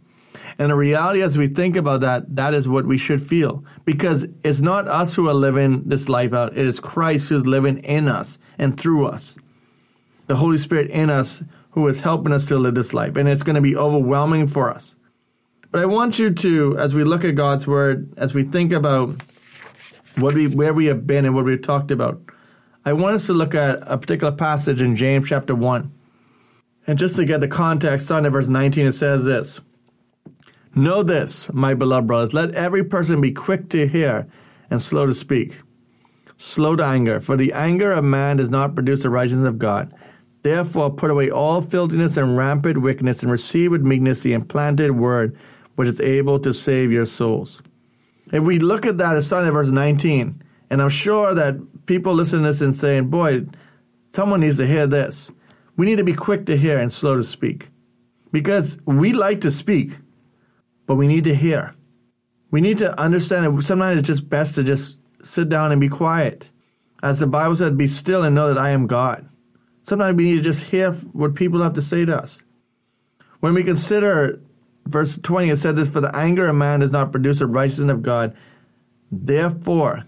And 0.61 0.71
the 0.71 0.77
reality, 0.77 1.23
as 1.23 1.37
we 1.37 1.49
think 1.49 1.75
about 1.75 2.03
that, 2.03 2.37
that 2.37 2.55
is 2.55 2.69
what 2.69 2.87
we 2.87 2.99
should 2.99 3.21
feel. 3.21 3.65
Because 3.85 4.29
it's 4.45 4.61
not 4.61 4.87
us 4.87 5.13
who 5.15 5.29
are 5.29 5.35
living 5.35 5.89
this 5.89 6.09
life 6.09 6.33
out, 6.35 6.57
it 6.57 6.67
is 6.67 6.79
Christ 6.79 7.31
who's 7.31 7.49
living 7.49 7.79
in 7.79 8.07
us 8.07 8.39
and 8.59 8.79
through 8.79 9.09
us 9.09 9.37
the 10.31 10.37
Holy 10.37 10.59
Spirit 10.59 10.89
in 10.91 11.11
us 11.11 11.43
who 11.71 11.87
is 11.89 12.01
helping 12.01 12.33
us 12.33 12.47
to 12.47 12.59
live 12.59 12.75
this 12.75 12.93
life. 12.93 13.17
And 13.17 13.29
it's 13.29 13.43
going 13.43 13.55
to 13.55 13.61
be 13.61 13.77
overwhelming 13.77 14.47
for 14.47 14.71
us. 14.71 14.95
But 15.71 15.83
I 15.83 15.87
want 15.87 16.19
you 16.19 16.33
to, 16.33 16.77
as 16.79 16.95
we 16.95 17.05
look 17.05 17.25
at 17.25 17.37
God's 17.37 17.67
word, 17.67 18.13
as 18.17 18.35
we 18.35 18.43
think 18.43 18.73
about 18.73 19.15
what 20.17 20.35
we, 20.35 20.49
where 20.49 20.75
we 20.75 20.87
have 20.87 21.07
been 21.07 21.25
and 21.25 21.35
what 21.35 21.45
we've 21.45 21.63
talked 21.63 21.91
about, 21.91 22.21
I 22.85 22.93
want 22.93 23.15
us 23.15 23.27
to 23.27 23.35
look 23.35 23.55
at 23.55 23.79
a 23.83 23.99
particular 23.99 24.33
passage 24.33 24.81
in 24.81 24.97
James 24.97 25.29
chapter 25.29 25.55
1. 25.55 25.93
And 26.87 26.99
just 26.99 27.17
to 27.17 27.25
get 27.25 27.41
the 27.41 27.49
context 27.49 28.11
on 28.11 28.27
it, 28.27 28.31
verse 28.31 28.49
19, 28.49 28.87
it 28.87 28.93
says 28.93 29.25
this 29.25 29.61
Know 30.75 31.03
this, 31.03 31.53
my 31.53 31.75
beloved 31.75 32.07
brothers, 32.07 32.35
let 32.35 32.53
every 32.55 32.85
person 32.85 33.21
be 33.21 33.33
quick 33.33 33.69
to 33.71 33.87
hear 33.87 34.27
and 34.71 34.81
slow 34.81 35.07
to 35.07 35.15
speak, 35.15 35.61
slow 36.37 36.75
to 36.75 36.85
anger, 36.85 37.21
for 37.21 37.37
the 37.37 37.53
anger 37.53 37.93
of 37.93 38.03
man 38.03 38.39
does 38.39 38.51
not 38.51 38.75
produce 38.75 39.03
the 39.03 39.11
righteousness 39.11 39.47
of 39.47 39.59
God. 39.59 39.93
Therefore, 40.43 40.91
put 40.91 41.11
away 41.11 41.31
all 41.31 41.61
filthiness 41.61 42.17
and 42.17 42.37
rampant 42.37 42.81
wickedness, 42.81 43.23
and 43.23 43.31
receive 43.31 43.71
with 43.71 43.83
meekness 43.83 44.21
the 44.23 44.33
implanted 44.33 44.93
word, 44.93 45.37
which 45.77 45.89
is 45.89 46.01
able 46.01 46.39
to 46.41 46.55
save 46.55 46.91
your 46.91 47.05
souls. 47.05 47.63
If 48.33 48.43
we 48.43 48.59
look 48.59 48.87
at 48.87 48.99
that, 48.99 49.17
it's 49.17 49.27
starting 49.27 49.49
at 49.49 49.55
verse 49.55 49.71
19, 49.71 50.43
and 50.71 50.83
I'm 50.83 50.89
sure 50.89 51.35
that 51.35 51.87
people 51.87 52.15
listen 52.15 52.43
to 52.43 52.49
this 52.49 52.61
and 52.61 52.75
saying, 52.75 53.11
boy, 53.11 53.47
someone 54.11 54.41
needs 54.41 54.57
to 54.59 54.67
hear 54.67 54.87
this. 54.87 55.31
We 55.77 55.87
need 55.87 55.97
to 55.97 56.05
be 56.05 56.15
quick 56.15 56.47
to 56.47 56.57
hear 56.57 56.79
and 56.79 56.93
slow 56.93 57.17
to 57.17 57.25
speak. 57.25 57.69
Because 58.33 58.79
we 58.87 59.13
like 59.13 59.41
to 59.41 59.51
speak, 59.51 59.99
but 60.87 60.95
we 60.95 61.09
need 61.09 61.25
to 61.25 61.35
hear. 61.35 61.75
We 62.51 62.61
need 62.61 62.79
to 62.79 62.99
understand 62.99 63.45
that 63.45 63.63
sometimes 63.63 64.01
it's 64.01 64.07
just 64.07 64.29
best 64.29 64.55
to 64.55 64.65
just 64.65 64.97
sit 65.23 65.49
down 65.49 65.73
and 65.73 65.81
be 65.81 65.89
quiet. 65.89 66.49
As 67.03 67.19
the 67.19 67.27
Bible 67.27 67.57
said, 67.57 67.77
be 67.77 67.87
still 67.87 68.23
and 68.23 68.35
know 68.35 68.53
that 68.53 68.59
I 68.59 68.71
am 68.71 68.87
God. 68.87 69.29
Sometimes 69.83 70.17
we 70.17 70.25
need 70.25 70.37
to 70.37 70.43
just 70.43 70.65
hear 70.65 70.93
what 70.93 71.35
people 71.35 71.63
have 71.63 71.75
to 71.75 71.83
say 71.83 72.05
to 72.05 72.19
us. 72.19 72.43
When 73.41 73.55
we 73.55 73.65
consider 73.65 74.41
verse 74.87 75.19
20, 75.19 75.51
it 75.51 75.57
said 75.57 75.77
this 75.77 75.89
For 75.89 76.01
the 76.01 76.15
anger 76.15 76.49
of 76.49 76.57
man 76.57 76.81
does 76.81 76.93
not 76.93 77.13
produce 77.13 77.39
the 77.39 77.47
righteousness 77.47 77.93
of 77.93 78.03
God. 78.03 78.37
Therefore, 79.11 80.05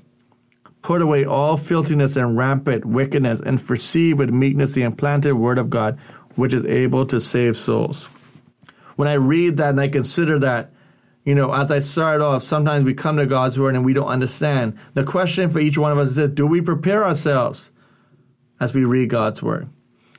put 0.82 1.00
away 1.00 1.24
all 1.24 1.56
filthiness 1.56 2.16
and 2.16 2.36
rampant 2.36 2.84
wickedness, 2.84 3.40
and 3.40 3.70
receive 3.70 4.18
with 4.18 4.30
meekness 4.30 4.72
the 4.72 4.82
implanted 4.82 5.34
word 5.34 5.58
of 5.58 5.70
God, 5.70 5.98
which 6.34 6.52
is 6.52 6.64
able 6.66 7.06
to 7.06 7.20
save 7.20 7.56
souls. 7.56 8.08
When 8.96 9.08
I 9.08 9.14
read 9.14 9.56
that 9.56 9.70
and 9.70 9.80
I 9.80 9.88
consider 9.88 10.38
that, 10.40 10.72
you 11.24 11.34
know, 11.34 11.52
as 11.52 11.70
I 11.70 11.78
start 11.78 12.20
off, 12.20 12.42
sometimes 12.42 12.84
we 12.84 12.94
come 12.94 13.16
to 13.16 13.26
God's 13.26 13.58
word 13.58 13.76
and 13.76 13.84
we 13.84 13.92
don't 13.92 14.08
understand. 14.08 14.76
The 14.94 15.04
question 15.04 15.50
for 15.50 15.60
each 15.60 15.78
one 15.78 15.92
of 15.92 15.98
us 15.98 16.08
is 16.08 16.16
this, 16.16 16.30
do 16.30 16.46
we 16.46 16.60
prepare 16.60 17.04
ourselves 17.04 17.70
as 18.62 18.72
we 18.72 18.84
read 18.84 19.10
God's 19.10 19.42
word? 19.42 19.68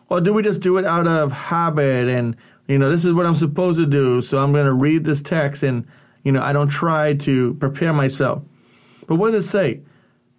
Or 0.10 0.20
do 0.20 0.34
we 0.34 0.44
just 0.44 0.62
do 0.62 0.78
it 0.78 0.86
out 0.86 1.08
of 1.08 1.32
habit 1.32 2.10
and, 2.10 2.36
you 2.68 2.78
know, 2.78 2.92
this 2.92 3.06
is 3.06 3.14
what 3.14 3.26
I'm 3.26 3.36
supposed 3.36 3.80
to 3.80 3.86
do, 3.86 4.22
so 4.22 4.38
I'm 4.38 4.52
going 4.52 4.66
to 4.66 4.74
read 4.74 5.06
this 5.06 5.22
text 5.22 5.64
and, 5.64 5.88
you 6.24 6.34
know, 6.34 6.42
I 6.42 6.52
don't 6.52 6.68
try 6.68 7.14
to 7.14 7.54
prepare 7.54 7.94
myself. 7.94 8.44
But 9.08 9.16
what 9.16 9.32
does 9.32 9.46
it 9.46 9.48
say? 9.48 9.82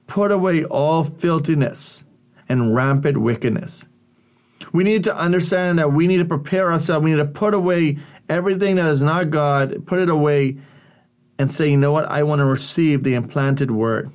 Put 0.06 0.30
away 0.32 0.64
all 0.64 1.02
filthiness 1.02 2.04
and 2.46 2.74
rampant 2.74 3.16
wickedness. 3.16 3.86
We 4.70 4.84
need 4.84 5.04
to 5.04 5.16
understand 5.16 5.78
that 5.78 5.92
we 5.92 6.06
need 6.06 6.18
to 6.18 6.26
prepare 6.26 6.70
ourselves. 6.70 7.02
We 7.02 7.12
need 7.12 7.16
to 7.16 7.24
put 7.24 7.54
away 7.54 7.98
everything 8.28 8.76
that 8.76 8.86
is 8.86 9.02
not 9.02 9.30
God, 9.30 9.86
put 9.86 9.98
it 9.98 10.10
away, 10.10 10.58
and 11.38 11.50
say, 11.50 11.70
you 11.70 11.78
know 11.78 11.92
what? 11.92 12.04
I 12.04 12.22
want 12.24 12.40
to 12.40 12.44
receive 12.44 13.02
the 13.02 13.14
implanted 13.14 13.70
word, 13.70 14.12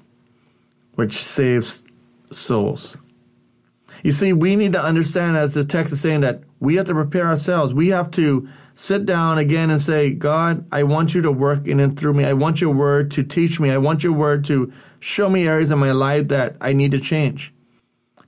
which 0.93 1.15
saves 1.15 1.87
souls. 2.31 2.95
You 4.03 4.11
see, 4.11 4.33
we 4.33 4.55
need 4.55 4.73
to 4.73 4.81
understand, 4.81 5.37
as 5.37 5.53
the 5.53 5.65
text 5.65 5.93
is 5.93 6.01
saying, 6.01 6.21
that 6.21 6.41
we 6.59 6.75
have 6.75 6.87
to 6.87 6.93
prepare 6.93 7.27
ourselves. 7.27 7.73
We 7.73 7.89
have 7.89 8.11
to 8.11 8.47
sit 8.73 9.05
down 9.05 9.37
again 9.37 9.69
and 9.69 9.81
say, 9.81 10.11
God, 10.11 10.65
I 10.71 10.83
want 10.83 11.13
you 11.13 11.21
to 11.23 11.31
work 11.31 11.67
in 11.67 11.79
and 11.79 11.99
through 11.99 12.13
me. 12.13 12.25
I 12.25 12.33
want 12.33 12.61
your 12.61 12.73
word 12.73 13.11
to 13.11 13.23
teach 13.23 13.59
me. 13.59 13.71
I 13.71 13.77
want 13.77 14.03
your 14.03 14.13
word 14.13 14.45
to 14.45 14.71
show 14.99 15.29
me 15.29 15.47
areas 15.47 15.71
in 15.71 15.79
my 15.79 15.91
life 15.91 16.29
that 16.29 16.55
I 16.61 16.73
need 16.73 16.91
to 16.91 16.99
change. 16.99 17.53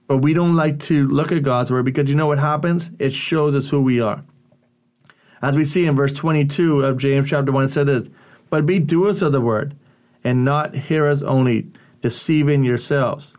But 0.07 0.17
we 0.17 0.33
don't 0.33 0.57
like 0.57 0.79
to 0.81 1.07
look 1.07 1.31
at 1.31 1.43
God's 1.43 1.71
word 1.71 1.85
because 1.85 2.09
you 2.09 2.15
know 2.15 2.27
what 2.27 2.39
happens? 2.39 2.91
It 2.99 3.13
shows 3.13 3.55
us 3.55 3.69
who 3.69 3.81
we 3.81 4.01
are. 4.01 4.25
As 5.41 5.55
we 5.55 5.63
see 5.63 5.85
in 5.85 5.95
verse 5.95 6.13
22 6.13 6.83
of 6.83 6.97
James 6.97 7.29
chapter 7.29 7.51
1, 7.51 7.63
it 7.63 7.67
says 7.69 7.87
this, 7.87 8.09
But 8.49 8.65
be 8.65 8.79
doers 8.79 9.21
of 9.21 9.31
the 9.31 9.41
word, 9.41 9.75
and 10.23 10.43
not 10.45 10.75
hearers 10.75 11.23
only, 11.23 11.71
deceiving 12.01 12.63
yourselves 12.63 13.35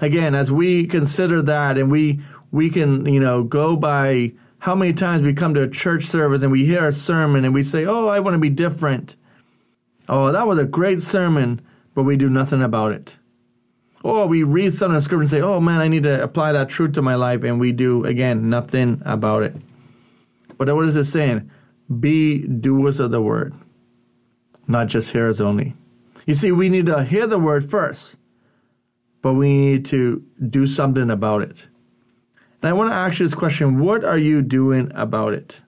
again, 0.00 0.34
as 0.34 0.50
we 0.50 0.86
consider 0.86 1.42
that 1.42 1.78
and 1.78 1.90
we 1.90 2.20
we 2.50 2.70
can, 2.70 3.04
you 3.06 3.18
know, 3.18 3.42
go 3.42 3.74
by 3.76 4.32
how 4.58 4.74
many 4.74 4.92
times 4.92 5.22
we 5.22 5.34
come 5.34 5.54
to 5.54 5.62
a 5.62 5.68
church 5.68 6.04
service 6.04 6.42
and 6.42 6.52
we 6.52 6.64
hear 6.64 6.86
a 6.86 6.92
sermon 6.92 7.44
and 7.44 7.52
we 7.52 7.62
say, 7.62 7.84
"Oh, 7.84 8.08
I 8.08 8.20
want 8.20 8.34
to 8.34 8.38
be 8.38 8.50
different." 8.50 9.16
Oh, 10.08 10.32
that 10.32 10.46
was 10.46 10.58
a 10.58 10.64
great 10.64 11.00
sermon, 11.00 11.60
but 11.94 12.04
we 12.04 12.16
do 12.16 12.28
nothing 12.28 12.62
about 12.62 12.92
it. 12.92 13.16
Or 14.02 14.26
we 14.26 14.42
read 14.42 14.72
something 14.72 14.96
in 14.96 15.00
scripture 15.00 15.22
and 15.22 15.30
say, 15.30 15.40
"Oh 15.40 15.60
man, 15.60 15.80
I 15.80 15.88
need 15.88 16.04
to 16.04 16.22
apply 16.22 16.52
that 16.52 16.68
truth 16.68 16.92
to 16.92 17.02
my 17.02 17.14
life," 17.14 17.42
and 17.42 17.58
we 17.58 17.72
do 17.72 18.04
again 18.04 18.48
nothing 18.48 19.02
about 19.04 19.42
it. 19.42 19.56
But 20.56 20.74
what 20.74 20.86
is 20.86 20.96
it 20.96 21.04
saying? 21.04 21.50
Be 22.00 22.46
doers 22.46 23.00
of 23.00 23.10
the 23.10 23.20
word, 23.20 23.54
not 24.68 24.86
just 24.86 25.10
hearers 25.10 25.40
only. 25.40 25.74
You 26.26 26.34
see, 26.34 26.52
we 26.52 26.68
need 26.68 26.86
to 26.86 27.04
hear 27.04 27.26
the 27.26 27.38
word 27.38 27.68
first 27.68 28.14
but 29.24 29.32
we 29.32 29.48
need 29.48 29.86
to 29.86 30.22
do 30.50 30.68
something 30.68 31.10
about 31.10 31.42
it. 31.42 31.66
And 32.62 32.70
I 32.70 32.74
want 32.74 32.90
to 32.90 32.94
ask 32.94 33.18
you 33.18 33.26
this 33.26 33.34
question 33.34 33.80
what 33.80 34.04
are 34.04 34.18
you 34.18 34.40
doing 34.40 34.92
about 34.94 35.32
it? 35.32 35.60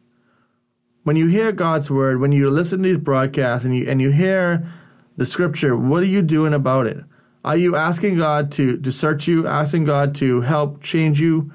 when 1.07 1.15
you 1.15 1.29
hear 1.29 1.53
God's 1.53 1.89
word, 1.89 2.19
when 2.19 2.33
you 2.33 2.51
listen 2.51 2.83
to 2.83 2.89
these 2.89 2.99
broadcasts 2.99 3.65
and 3.65 3.77
you 3.77 3.89
and 3.89 4.01
you 4.03 4.11
hear 4.11 4.69
the 5.17 5.25
scripture, 5.25 5.77
what 5.77 6.03
are 6.03 6.07
you 6.07 6.21
doing 6.21 6.53
about 6.53 6.89
it? 6.89 6.99
Are 7.45 7.57
you 7.57 7.77
asking 7.77 8.17
God 8.17 8.51
to, 8.53 8.77
to 8.79 8.91
search 8.91 9.29
you, 9.29 9.47
asking 9.47 9.85
God 9.85 10.17
to 10.17 10.41
help 10.41 10.83
change 10.83 11.21
you? 11.21 11.53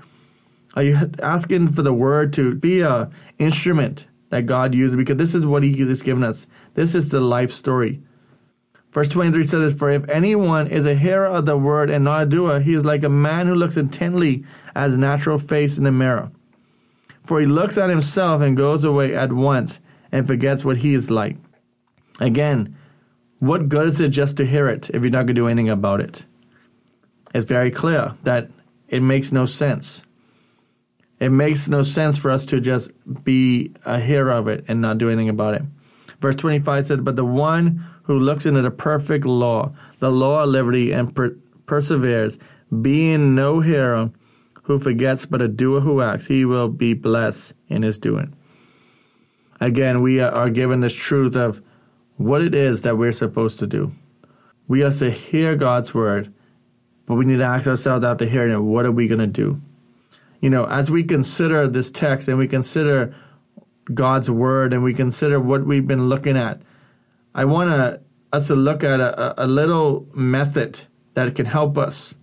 Are 0.75 0.84
you 0.84 1.12
asking 1.22 1.74
for 1.74 1.81
the 1.81 1.91
word 1.91 2.31
to 2.36 2.55
be 2.55 2.79
a 2.79 3.10
instrument 3.39 4.05
that 4.29 4.46
God 4.46 4.74
uses? 4.74 4.96
Because 4.96 5.17
this 5.17 5.36
is 5.36 5.46
what 5.46 5.63
He 5.63 5.77
has 5.86 6.01
given 6.01 6.24
us. 6.24 6.48
This 6.75 6.96
is 6.96 7.10
the 7.10 7.20
life 7.20 7.51
story. 7.51 8.01
Verse 8.91 9.07
23 9.07 9.43
says, 9.43 9.74
For 9.74 9.89
if 9.89 10.10
anyone 10.10 10.67
is 10.67 10.86
a 10.86 10.95
hearer 10.95 11.27
of 11.27 11.45
the 11.45 11.57
word 11.57 11.89
and 11.89 12.03
not 12.03 12.24
a 12.24 12.25
doer, 12.25 12.60
he 12.60 12.74
is 12.74 12.86
like 12.86 13.03
a 13.03 13.10
man 13.10 13.48
who 13.48 13.55
looks 13.55 13.77
intently 13.77 14.43
at 14.75 14.86
his 14.86 14.98
natural 14.98 15.38
face 15.38 15.77
in 15.77 15.86
the 15.86 15.91
mirror. 15.91 16.31
For 17.25 17.39
he 17.39 17.45
looks 17.45 17.77
at 17.77 17.89
himself 17.89 18.41
and 18.41 18.57
goes 18.57 18.83
away 18.83 19.15
at 19.15 19.31
once 19.31 19.79
and 20.12 20.27
forgets 20.27 20.65
what 20.65 20.77
he 20.77 20.93
is 20.93 21.10
like. 21.10 21.38
Again, 22.19 22.77
what 23.39 23.69
good 23.69 23.88
is 23.88 24.01
it 24.01 24.10
just 24.10 24.38
to 24.38 24.45
hear 24.45 24.67
it 24.67 24.89
if 24.89 25.01
you're 25.01 25.10
not 25.10 25.25
going 25.25 25.27
to 25.27 25.33
do 25.33 25.48
anything 25.48 25.69
about 25.69 26.01
it? 26.01 26.25
It's 27.33 27.45
very 27.45 27.71
clear 27.71 28.15
that 28.24 28.50
it 28.89 29.01
makes 29.01 29.31
no 29.31 29.45
sense. 29.45 30.03
It 31.19 31.29
makes 31.29 31.69
no 31.69 31.83
sense 31.83 32.17
for 32.17 32.29
us 32.29 32.45
to 32.48 32.60
just 32.60 32.91
be 33.24 33.71
a 33.86 34.00
hearer 34.00 34.31
of 34.31 34.48
it 34.48 34.65
and 34.67 34.81
not 34.81 34.98
do 34.98 35.07
anything 35.07 35.29
about 35.29 35.53
it. 35.53 35.62
Verse 36.19 36.36
25 36.36 36.86
said, 36.86 37.05
But 37.05 37.15
the 37.15 37.25
one 37.25 37.86
who 38.03 38.20
looks 38.20 38.46
into 38.46 38.62
the 38.62 38.72
perfect 38.72 39.25
law, 39.25 39.72
the 40.00 40.12
law 40.12 40.43
of 40.43 40.50
liberty, 40.50 40.91
and 40.91 41.15
per- 41.15 41.36
perseveres, 41.65 42.38
being 42.81 43.36
no 43.36 43.60
hearer 43.60 44.12
who 44.63 44.79
forgets, 44.79 45.25
but 45.25 45.41
a 45.41 45.48
doer 45.48 45.79
who 45.79 46.01
acts, 46.01 46.27
he 46.27 46.46
will 46.46 46.70
be 46.70 46.93
blessed 46.93 47.53
in 47.70 47.84
his 47.84 47.98
doing. 47.98 48.36
Again, 49.60 50.01
we 50.01 50.20
are 50.20 50.50
given 50.50 50.79
this 50.79 50.93
truth 50.93 51.36
of 51.36 51.62
what 52.17 52.41
it 52.41 52.55
is 52.55 52.81
that 52.81 52.98
we're 52.98 53.12
supposed 53.12 53.60
to 53.60 53.67
do. 53.67 53.91
We 54.67 54.84
are 54.84 54.91
to 54.91 55.12
hear 55.12 55.55
God's 55.55 55.93
word, 55.93 56.34
but 57.05 57.15
we 57.15 57.25
need 57.25 57.38
to 57.38 57.43
ask 57.43 57.67
ourselves 57.67 58.03
after 58.03 58.25
hearing 58.25 58.53
it, 58.53 58.62
what 58.62 58.86
are 58.86 58.91
we 58.91 59.08
going 59.08 59.20
to 59.20 59.27
do? 59.27 59.62
You 60.39 60.50
know, 60.50 60.65
as 60.65 60.89
we 60.89 61.03
consider 61.03 61.67
this 61.67 61.91
text 61.91 62.27
and 62.27 62.38
we 62.38 62.48
consider 62.48 63.15
God's 63.93 64.31
word 64.31 64.74
and 64.74 64.84
we 64.84 64.93
consider 64.93 65.39
what 65.39 65.65
we've 65.65 65.86
been 65.86 66.10
looking 66.10 66.38
at, 66.38 66.62
I 67.33 67.45
want 67.45 68.01
us 68.33 68.47
to 68.47 68.55
look 68.55 68.83
at 68.83 69.00
a, 69.00 69.43
a 69.43 69.47
little 69.47 70.07
method 70.13 70.79
that 71.13 71.33
can 71.35 71.45
help 71.45 71.77
us 71.77 72.15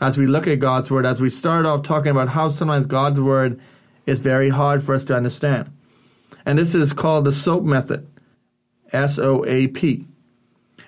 as 0.00 0.18
we 0.18 0.26
look 0.26 0.46
at 0.46 0.58
God's 0.58 0.90
word, 0.90 1.06
as 1.06 1.20
we 1.20 1.30
start 1.30 1.66
off 1.66 1.82
talking 1.82 2.10
about 2.10 2.28
how 2.28 2.48
sometimes 2.48 2.86
God's 2.86 3.20
word 3.20 3.60
is 4.06 4.18
very 4.18 4.50
hard 4.50 4.82
for 4.82 4.94
us 4.94 5.04
to 5.04 5.14
understand. 5.14 5.70
And 6.44 6.58
this 6.58 6.74
is 6.74 6.92
called 6.92 7.24
the 7.24 7.32
SOAP 7.32 7.62
method. 7.62 8.06
S 8.92 9.18
O 9.18 9.44
A 9.44 9.66
P. 9.68 10.06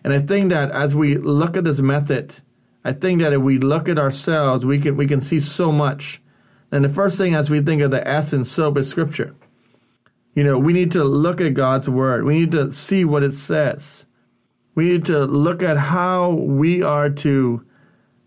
And 0.04 0.12
I 0.12 0.20
think 0.20 0.50
that 0.50 0.70
as 0.70 0.94
we 0.94 1.16
look 1.18 1.56
at 1.56 1.64
this 1.64 1.80
method, 1.80 2.36
I 2.84 2.92
think 2.92 3.20
that 3.20 3.32
if 3.32 3.40
we 3.40 3.58
look 3.58 3.88
at 3.88 3.98
ourselves, 3.98 4.64
we 4.64 4.78
can 4.78 4.96
we 4.96 5.08
can 5.08 5.20
see 5.20 5.40
so 5.40 5.72
much. 5.72 6.22
And 6.70 6.84
the 6.84 6.88
first 6.88 7.18
thing 7.18 7.34
as 7.34 7.50
we 7.50 7.60
think 7.60 7.82
of 7.82 7.90
the 7.90 8.06
S 8.06 8.32
in 8.32 8.44
SOAP 8.44 8.78
is 8.78 8.88
scripture. 8.88 9.34
You 10.36 10.44
know, 10.44 10.58
we 10.58 10.74
need 10.74 10.92
to 10.92 11.02
look 11.02 11.40
at 11.40 11.54
God's 11.54 11.88
word. 11.88 12.24
We 12.24 12.38
need 12.38 12.52
to 12.52 12.70
see 12.70 13.06
what 13.06 13.22
it 13.22 13.32
says. 13.32 14.04
We 14.74 14.90
need 14.90 15.06
to 15.06 15.24
look 15.24 15.62
at 15.62 15.78
how 15.78 16.32
we 16.32 16.82
are 16.82 17.08
to, 17.08 17.64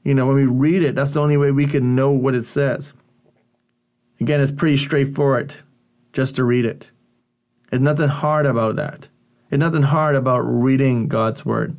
you 0.03 0.13
know, 0.15 0.25
when 0.25 0.35
we 0.35 0.45
read 0.45 0.81
it, 0.81 0.95
that's 0.95 1.11
the 1.11 1.21
only 1.21 1.37
way 1.37 1.51
we 1.51 1.67
can 1.67 1.95
know 1.95 2.09
what 2.09 2.33
it 2.33 2.45
says. 2.45 2.95
Again, 4.19 4.41
it's 4.41 4.51
pretty 4.51 4.77
straightforward 4.77 5.53
just 6.11 6.35
to 6.37 6.43
read 6.43 6.65
it. 6.65 6.89
There's 7.69 7.81
nothing 7.81 8.09
hard 8.09 8.47
about 8.47 8.77
that. 8.77 9.07
There's 9.49 9.59
nothing 9.59 9.83
hard 9.83 10.15
about 10.15 10.39
reading 10.39 11.09
God's 11.09 11.45
Word. 11.45 11.77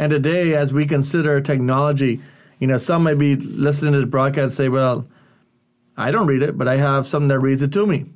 And 0.00 0.10
today, 0.10 0.56
as 0.56 0.72
we 0.72 0.84
consider 0.84 1.40
technology, 1.40 2.20
you 2.58 2.66
know, 2.66 2.78
some 2.78 3.04
may 3.04 3.14
be 3.14 3.36
listening 3.36 3.92
to 3.92 4.00
the 4.00 4.06
broadcast 4.06 4.56
say, 4.56 4.68
well, 4.68 5.06
I 5.96 6.10
don't 6.10 6.26
read 6.26 6.42
it, 6.42 6.58
but 6.58 6.66
I 6.66 6.76
have 6.76 7.06
something 7.06 7.28
that 7.28 7.38
reads 7.38 7.62
it 7.62 7.72
to 7.74 7.86
me. 7.86 8.06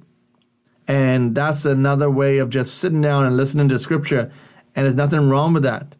And 0.89 1.35
that's 1.35 1.67
another 1.67 2.11
way 2.11 2.39
of 2.39 2.49
just 2.49 2.79
sitting 2.79 3.03
down 3.03 3.27
and 3.27 3.37
listening 3.37 3.69
to 3.69 3.79
Scripture. 3.79 4.33
And 4.75 4.85
there's 4.85 4.95
nothing 4.95 5.29
wrong 5.29 5.53
with 5.53 5.63
that. 5.65 5.95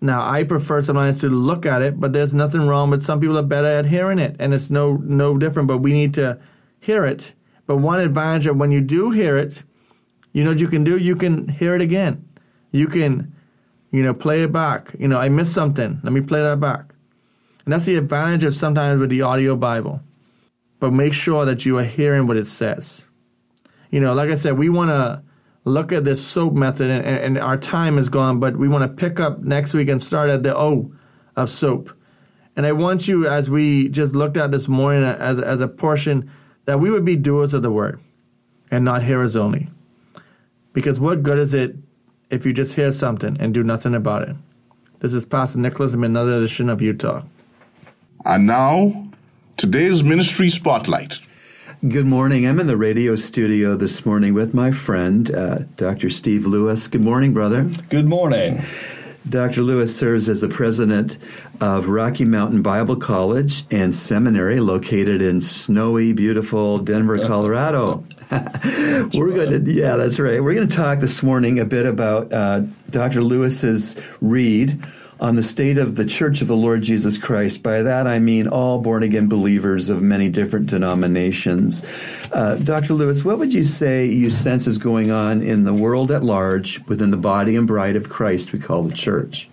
Now, 0.00 0.28
I 0.28 0.44
prefer 0.44 0.80
sometimes 0.80 1.20
to 1.20 1.28
look 1.28 1.66
at 1.66 1.82
it, 1.82 1.98
but 1.98 2.12
there's 2.12 2.32
nothing 2.32 2.68
wrong 2.68 2.90
with 2.90 3.02
some 3.02 3.20
people 3.20 3.36
are 3.36 3.42
better 3.42 3.66
at 3.66 3.86
hearing 3.86 4.20
it, 4.20 4.36
and 4.38 4.54
it's 4.54 4.70
no 4.70 4.92
no 4.96 5.36
different. 5.36 5.66
But 5.66 5.78
we 5.78 5.92
need 5.92 6.14
to 6.14 6.38
hear 6.78 7.04
it. 7.04 7.34
But 7.66 7.78
one 7.78 7.98
advantage 7.98 8.46
of 8.46 8.56
when 8.56 8.70
you 8.70 8.80
do 8.80 9.10
hear 9.10 9.36
it, 9.36 9.64
you 10.32 10.44
know 10.44 10.50
what 10.50 10.60
you 10.60 10.68
can 10.68 10.84
do? 10.84 10.96
You 10.96 11.16
can 11.16 11.48
hear 11.48 11.74
it 11.74 11.82
again. 11.82 12.28
You 12.70 12.86
can, 12.86 13.34
you 13.90 14.04
know, 14.04 14.14
play 14.14 14.44
it 14.44 14.52
back. 14.52 14.94
You 14.96 15.08
know, 15.08 15.18
I 15.18 15.28
missed 15.28 15.52
something. 15.52 15.98
Let 16.04 16.12
me 16.12 16.20
play 16.20 16.42
that 16.42 16.60
back. 16.60 16.94
And 17.64 17.74
that's 17.74 17.86
the 17.86 17.96
advantage 17.96 18.44
of 18.44 18.54
sometimes 18.54 19.00
with 19.00 19.10
the 19.10 19.22
audio 19.22 19.56
Bible. 19.56 20.00
But 20.78 20.92
make 20.92 21.12
sure 21.12 21.44
that 21.44 21.66
you 21.66 21.76
are 21.78 21.84
hearing 21.84 22.28
what 22.28 22.36
it 22.36 22.46
says. 22.46 23.07
You 23.90 24.00
know, 24.00 24.14
like 24.14 24.30
I 24.30 24.34
said, 24.34 24.58
we 24.58 24.68
want 24.68 24.90
to 24.90 25.22
look 25.64 25.92
at 25.92 26.04
this 26.04 26.24
soap 26.24 26.54
method, 26.54 26.90
and, 26.90 27.04
and 27.04 27.38
our 27.38 27.56
time 27.56 27.98
is 27.98 28.08
gone, 28.08 28.40
but 28.40 28.56
we 28.56 28.68
want 28.68 28.82
to 28.82 28.88
pick 28.88 29.20
up 29.20 29.40
next 29.40 29.74
week 29.74 29.88
and 29.88 30.02
start 30.02 30.30
at 30.30 30.42
the 30.42 30.56
O 30.56 30.92
of 31.36 31.48
soap. 31.48 31.92
And 32.56 32.66
I 32.66 32.72
want 32.72 33.06
you, 33.06 33.28
as 33.28 33.48
we 33.48 33.88
just 33.88 34.14
looked 34.14 34.36
at 34.36 34.50
this 34.50 34.66
morning 34.66 35.04
as, 35.04 35.38
as 35.38 35.60
a 35.60 35.68
portion, 35.68 36.30
that 36.64 36.80
we 36.80 36.90
would 36.90 37.04
be 37.04 37.16
doers 37.16 37.54
of 37.54 37.62
the 37.62 37.70
word 37.70 38.00
and 38.70 38.84
not 38.84 39.02
hearers 39.02 39.36
only. 39.36 39.68
Because 40.72 40.98
what 40.98 41.22
good 41.22 41.38
is 41.38 41.54
it 41.54 41.76
if 42.30 42.44
you 42.44 42.52
just 42.52 42.74
hear 42.74 42.90
something 42.90 43.36
and 43.40 43.54
do 43.54 43.62
nothing 43.62 43.94
about 43.94 44.28
it? 44.28 44.36
This 45.00 45.14
is 45.14 45.24
Pastor 45.24 45.60
Nicholas 45.60 45.94
in 45.94 46.02
another 46.02 46.32
edition 46.32 46.68
of 46.68 46.82
Youth 46.82 46.98
Talk. 46.98 47.24
And 48.24 48.46
now, 48.46 49.08
today's 49.56 50.02
ministry 50.02 50.48
spotlight. 50.48 51.20
Good 51.86 52.06
morning. 52.06 52.44
I'm 52.44 52.58
in 52.58 52.66
the 52.66 52.76
radio 52.76 53.14
studio 53.14 53.76
this 53.76 54.04
morning 54.04 54.34
with 54.34 54.52
my 54.52 54.72
friend, 54.72 55.32
uh, 55.32 55.58
Dr. 55.76 56.10
Steve 56.10 56.44
Lewis. 56.44 56.88
Good 56.88 57.04
morning, 57.04 57.32
brother. 57.32 57.70
Good 57.88 58.08
morning. 58.08 58.62
Dr. 59.28 59.62
Lewis 59.62 59.96
serves 59.96 60.28
as 60.28 60.40
the 60.40 60.48
president 60.48 61.18
of 61.60 61.88
Rocky 61.88 62.24
Mountain 62.24 62.62
Bible 62.62 62.96
College 62.96 63.64
and 63.70 63.94
Seminary 63.94 64.58
located 64.58 65.22
in 65.22 65.40
snowy, 65.40 66.12
beautiful 66.12 66.78
Denver, 66.78 67.24
Colorado. 67.24 68.02
We're 68.32 69.30
going 69.30 69.64
to, 69.64 69.72
yeah, 69.72 69.94
that's 69.94 70.18
right. 70.18 70.42
We're 70.42 70.54
going 70.54 70.68
to 70.68 70.76
talk 70.76 70.98
this 70.98 71.22
morning 71.22 71.60
a 71.60 71.64
bit 71.64 71.86
about 71.86 72.32
uh, 72.32 72.62
Dr. 72.90 73.22
Lewis's 73.22 74.00
read 74.20 74.84
on 75.20 75.36
the 75.36 75.42
state 75.42 75.78
of 75.78 75.96
the 75.96 76.04
Church 76.04 76.40
of 76.40 76.48
the 76.48 76.56
Lord 76.56 76.82
Jesus 76.82 77.18
Christ. 77.18 77.62
By 77.62 77.82
that 77.82 78.06
I 78.06 78.18
mean 78.18 78.46
all 78.46 78.80
born 78.80 79.02
again 79.02 79.28
believers 79.28 79.88
of 79.88 80.02
many 80.02 80.28
different 80.28 80.68
denominations. 80.68 81.84
Uh, 82.32 82.56
Dr. 82.56 82.94
Lewis, 82.94 83.24
what 83.24 83.38
would 83.38 83.52
you 83.52 83.64
say 83.64 84.06
you 84.06 84.30
sense 84.30 84.66
is 84.66 84.78
going 84.78 85.10
on 85.10 85.42
in 85.42 85.64
the 85.64 85.74
world 85.74 86.10
at 86.10 86.22
large 86.22 86.84
within 86.86 87.10
the 87.10 87.16
body 87.16 87.56
and 87.56 87.66
bride 87.66 87.96
of 87.96 88.08
Christ 88.08 88.52
we 88.52 88.58
call 88.58 88.82
the 88.82 88.94
church? 88.94 89.48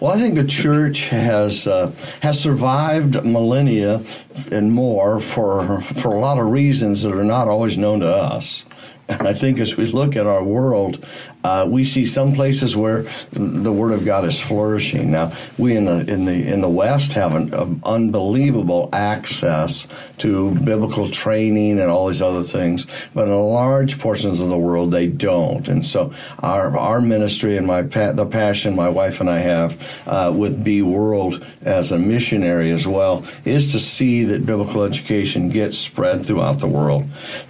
Well, 0.00 0.12
I 0.12 0.18
think 0.18 0.34
the 0.34 0.44
church 0.44 1.08
has 1.08 1.66
uh, 1.66 1.90
has 2.20 2.38
survived 2.38 3.24
millennia 3.24 4.02
and 4.50 4.72
more 4.72 5.20
for 5.20 5.80
for 5.80 6.14
a 6.14 6.18
lot 6.18 6.38
of 6.38 6.46
reasons 6.46 7.02
that 7.02 7.14
are 7.14 7.24
not 7.24 7.48
always 7.48 7.78
known 7.78 8.00
to 8.00 8.08
us. 8.08 8.66
And 9.08 9.26
I 9.26 9.32
think 9.32 9.58
as 9.58 9.76
we 9.76 9.86
look 9.86 10.16
at 10.16 10.26
our 10.26 10.42
world, 10.42 11.04
uh, 11.46 11.64
we 11.64 11.84
see 11.84 12.04
some 12.04 12.32
places 12.32 12.76
where 12.76 13.02
the 13.30 13.72
Word 13.72 13.92
of 13.92 14.04
God 14.04 14.24
is 14.24 14.40
flourishing. 14.40 15.12
Now, 15.12 15.32
we 15.56 15.76
in 15.76 15.84
the 15.84 16.00
in 16.12 16.24
the 16.24 16.52
in 16.52 16.60
the 16.60 16.68
West 16.68 17.12
have 17.12 17.36
an, 17.36 17.80
unbelievable 17.84 18.88
access 18.92 19.86
to 20.18 20.52
biblical 20.64 21.08
training 21.08 21.78
and 21.78 21.88
all 21.88 22.08
these 22.08 22.20
other 22.20 22.42
things, 22.42 22.84
but 23.14 23.28
in 23.28 23.34
large 23.34 24.00
portions 24.00 24.40
of 24.40 24.48
the 24.48 24.58
world 24.58 24.90
they 24.90 25.06
don't. 25.06 25.68
And 25.68 25.86
so, 25.86 26.12
our 26.40 26.76
our 26.76 27.00
ministry 27.00 27.56
and 27.56 27.66
my 27.66 27.82
the 27.82 28.26
passion 28.26 28.74
my 28.74 28.88
wife 28.88 29.20
and 29.20 29.30
I 29.30 29.38
have 29.38 30.02
uh, 30.08 30.32
with 30.34 30.64
BEE 30.64 30.82
World 30.82 31.46
as 31.62 31.92
a 31.92 31.98
missionary 31.98 32.72
as 32.72 32.88
well 32.88 33.24
is 33.44 33.70
to 33.70 33.78
see 33.78 34.24
that 34.24 34.46
biblical 34.46 34.82
education 34.82 35.50
gets 35.50 35.78
spread 35.78 36.26
throughout 36.26 36.58
the 36.58 36.66
world. 36.66 37.04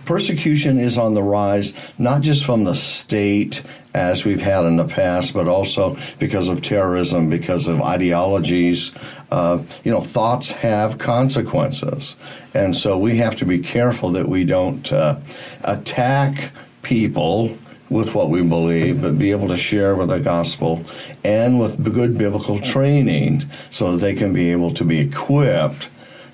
Persecution 0.04 0.78
is 0.78 0.98
on 0.98 1.14
the 1.14 1.22
rise, 1.22 1.72
not 1.98 2.20
just 2.20 2.44
from 2.44 2.64
the 2.64 2.74
state 2.74 3.62
as 3.96 4.26
we've 4.26 4.42
had 4.42 4.66
in 4.66 4.76
the 4.76 4.84
past, 4.84 5.32
but 5.32 5.48
also 5.48 5.96
because 6.18 6.48
of 6.48 6.60
terrorism, 6.60 7.30
because 7.30 7.66
of 7.66 7.80
ideologies. 7.80 8.92
Uh, 9.30 9.62
you 9.84 9.90
know, 9.90 10.02
thoughts 10.02 10.50
have 10.50 10.98
consequences. 10.98 12.16
And 12.52 12.76
so 12.76 12.98
we 12.98 13.16
have 13.16 13.36
to 13.36 13.46
be 13.46 13.58
careful 13.58 14.10
that 14.10 14.28
we 14.28 14.44
don't 14.44 14.92
uh, 14.92 15.18
attack 15.64 16.52
people 16.82 17.56
with 17.88 18.14
what 18.14 18.28
we 18.28 18.42
believe, 18.42 19.00
but 19.00 19.18
be 19.18 19.30
able 19.30 19.48
to 19.48 19.56
share 19.56 19.94
with 19.94 20.08
the 20.08 20.18
gospel 20.18 20.84
and 21.24 21.58
with 21.58 21.82
good 21.94 22.18
biblical 22.18 22.58
training 22.58 23.44
so 23.70 23.92
that 23.92 23.98
they 23.98 24.14
can 24.14 24.32
be 24.32 24.50
able 24.50 24.74
to 24.74 24.84
be 24.84 24.98
equipped 24.98 25.88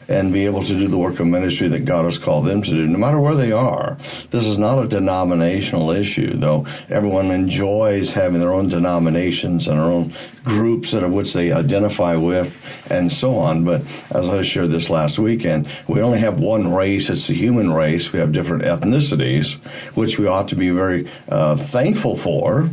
and 0.09 0.33
be 0.33 0.47
able 0.47 0.63
to 0.63 0.75
do 0.75 0.89
the 0.89 0.99
work 0.99 1.21
of 1.21 1.27
ministry 1.27 1.69
that 1.69 1.85
God 1.85 2.05
has 2.05 2.19
called 2.19 2.47
them 2.47 2.63
to 2.63 2.71
do, 2.71 2.87
no 2.87 2.99
matter 2.99 3.21
where 3.21 3.35
they 3.35 3.53
are. 3.53 3.97
This 4.31 4.47
is 4.47 4.59
not 4.59 4.83
a 4.83 4.89
denominational 4.89 5.91
issue, 5.91 6.35
though 6.35 6.67
everyone 6.89 7.31
enjoys 7.31 8.13
having 8.13 8.41
their 8.41 8.53
own 8.53 8.69
denominations 8.69 9.69
and 9.69 9.79
their 9.79 9.87
own 9.87 10.13
groups 10.45 10.91
that 10.93 11.05
of 11.05 11.13
which 11.13 11.33
they 11.33 11.53
identify 11.53 12.17
with 12.17 12.87
and 12.91 13.13
so 13.13 13.37
on. 13.37 13.65
But 13.65 13.83
as 14.11 14.29
I 14.29 14.43
shared 14.43 14.71
this 14.71 14.91
last 14.91 15.19
weekend, 15.19 15.69
we 15.87 16.01
only 16.01 16.19
have 16.19 16.41
one 16.41 16.73
race. 16.73 17.11
It's 17.11 17.29
the 17.29 17.35
human 17.35 17.73
race. 17.73 18.13
We 18.13 18.19
have 18.19 18.33
different 18.33 18.65
ethnicities, 18.65 19.55
which 19.97 20.19
we 20.19 20.27
ought 20.27 20.49
to 20.49 20.57
be 20.57 20.71
very 20.71 21.09
uh, 21.29 21.57
thankful 21.57 22.17
for. 22.17 22.71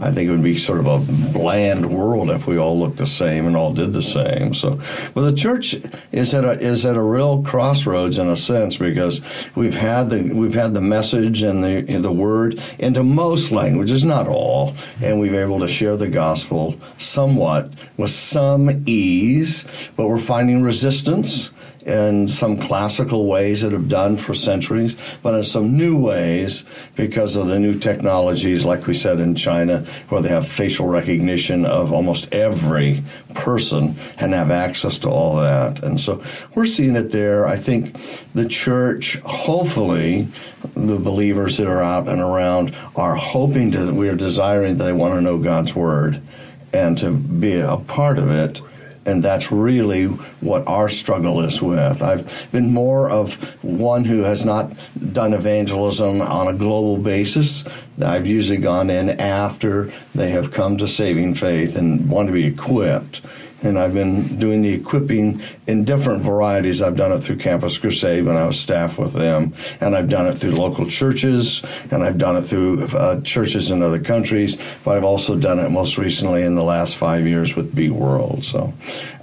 I 0.00 0.12
think 0.12 0.28
it 0.28 0.30
would 0.30 0.44
be 0.44 0.56
sort 0.56 0.78
of 0.78 0.86
a 0.86 1.32
bland 1.32 1.92
world 1.92 2.30
if 2.30 2.46
we 2.46 2.56
all 2.56 2.78
looked 2.78 2.98
the 2.98 3.06
same 3.06 3.48
and 3.48 3.56
all 3.56 3.72
did 3.72 3.92
the 3.92 4.02
same. 4.02 4.54
So, 4.54 4.80
but 5.12 5.22
the 5.22 5.34
church 5.34 5.74
is 6.12 6.32
at 6.34 6.44
a 6.44 6.52
is 6.52 6.86
at 6.86 6.96
a 6.96 7.02
real 7.02 7.42
crossroads 7.42 8.16
in 8.16 8.28
a 8.28 8.36
sense 8.36 8.76
because 8.76 9.20
we've 9.56 9.74
had 9.74 10.10
the 10.10 10.32
we've 10.34 10.54
had 10.54 10.72
the 10.72 10.80
message 10.80 11.42
and 11.42 11.64
the 11.64 11.82
the 11.82 12.12
word 12.12 12.62
into 12.78 13.02
most 13.02 13.50
languages, 13.50 14.04
not 14.04 14.28
all, 14.28 14.74
and 15.02 15.18
we've 15.18 15.32
been 15.32 15.42
able 15.42 15.58
to 15.60 15.68
share 15.68 15.96
the 15.96 16.08
gospel 16.08 16.78
somewhat 16.98 17.72
with 17.96 18.12
some 18.12 18.84
ease, 18.86 19.66
but 19.96 20.06
we're 20.06 20.20
finding 20.20 20.62
resistance 20.62 21.50
in 21.88 22.28
some 22.28 22.58
classical 22.58 23.26
ways 23.26 23.62
that 23.62 23.72
have 23.72 23.88
done 23.88 24.16
for 24.16 24.34
centuries, 24.34 24.94
but 25.22 25.34
in 25.34 25.42
some 25.42 25.76
new 25.76 25.98
ways 25.98 26.64
because 26.94 27.34
of 27.34 27.46
the 27.46 27.58
new 27.58 27.78
technologies, 27.78 28.64
like 28.64 28.86
we 28.86 28.94
said 28.94 29.18
in 29.18 29.34
China, 29.34 29.80
where 30.08 30.20
they 30.20 30.28
have 30.28 30.46
facial 30.46 30.86
recognition 30.86 31.64
of 31.64 31.92
almost 31.92 32.32
every 32.32 33.02
person 33.34 33.96
and 34.18 34.34
have 34.34 34.50
access 34.50 34.98
to 34.98 35.08
all 35.08 35.36
that. 35.36 35.82
And 35.82 36.00
so 36.00 36.22
we're 36.54 36.66
seeing 36.66 36.94
it 36.94 37.10
there. 37.10 37.46
I 37.46 37.56
think 37.56 37.96
the 38.34 38.46
church, 38.46 39.18
hopefully, 39.20 40.28
the 40.74 40.98
believers 40.98 41.56
that 41.56 41.66
are 41.66 41.82
out 41.82 42.08
and 42.08 42.20
around 42.20 42.76
are 42.96 43.14
hoping 43.14 43.72
to, 43.72 43.94
we 43.94 44.08
are 44.08 44.16
desiring 44.16 44.76
that 44.76 44.84
they 44.84 44.92
want 44.92 45.14
to 45.14 45.20
know 45.22 45.38
God's 45.38 45.74
word 45.74 46.20
and 46.72 46.98
to 46.98 47.10
be 47.12 47.54
a 47.54 47.78
part 47.78 48.18
of 48.18 48.30
it 48.30 48.60
and 49.08 49.22
that's 49.22 49.50
really 49.50 50.06
what 50.40 50.66
our 50.68 50.88
struggle 50.88 51.40
is 51.40 51.62
with. 51.62 52.02
I've 52.02 52.48
been 52.52 52.72
more 52.72 53.10
of 53.10 53.34
one 53.64 54.04
who 54.04 54.22
has 54.22 54.44
not 54.44 54.72
done 55.12 55.32
evangelism 55.32 56.20
on 56.20 56.48
a 56.48 56.54
global 56.54 56.98
basis. 56.98 57.66
I've 58.04 58.26
usually 58.26 58.58
gone 58.58 58.90
in 58.90 59.08
after 59.10 59.90
they 60.14 60.30
have 60.30 60.52
come 60.52 60.76
to 60.78 60.86
saving 60.86 61.34
faith 61.34 61.74
and 61.76 62.10
want 62.10 62.28
to 62.28 62.32
be 62.32 62.46
equipped 62.46 63.22
and 63.62 63.78
I've 63.78 63.94
been 63.94 64.38
doing 64.38 64.62
the 64.62 64.72
equipping 64.72 65.40
in 65.66 65.84
different 65.84 66.22
varieties. 66.22 66.80
I've 66.80 66.96
done 66.96 67.12
it 67.12 67.18
through 67.18 67.36
Campus 67.36 67.76
Crusade 67.78 68.24
when 68.24 68.36
I 68.36 68.46
was 68.46 68.58
staff 68.58 68.98
with 68.98 69.12
them, 69.12 69.52
and 69.80 69.96
I've 69.96 70.08
done 70.08 70.26
it 70.26 70.34
through 70.34 70.52
local 70.52 70.86
churches, 70.86 71.64
and 71.90 72.04
I've 72.04 72.18
done 72.18 72.36
it 72.36 72.42
through 72.42 72.86
uh, 72.86 73.20
churches 73.22 73.70
in 73.70 73.82
other 73.82 74.00
countries. 74.00 74.56
But 74.84 74.96
I've 74.96 75.04
also 75.04 75.36
done 75.36 75.58
it 75.58 75.70
most 75.70 75.98
recently 75.98 76.42
in 76.42 76.54
the 76.54 76.62
last 76.62 76.96
five 76.96 77.26
years 77.26 77.56
with 77.56 77.74
BEE 77.74 77.90
World. 77.90 78.44
So, 78.44 78.72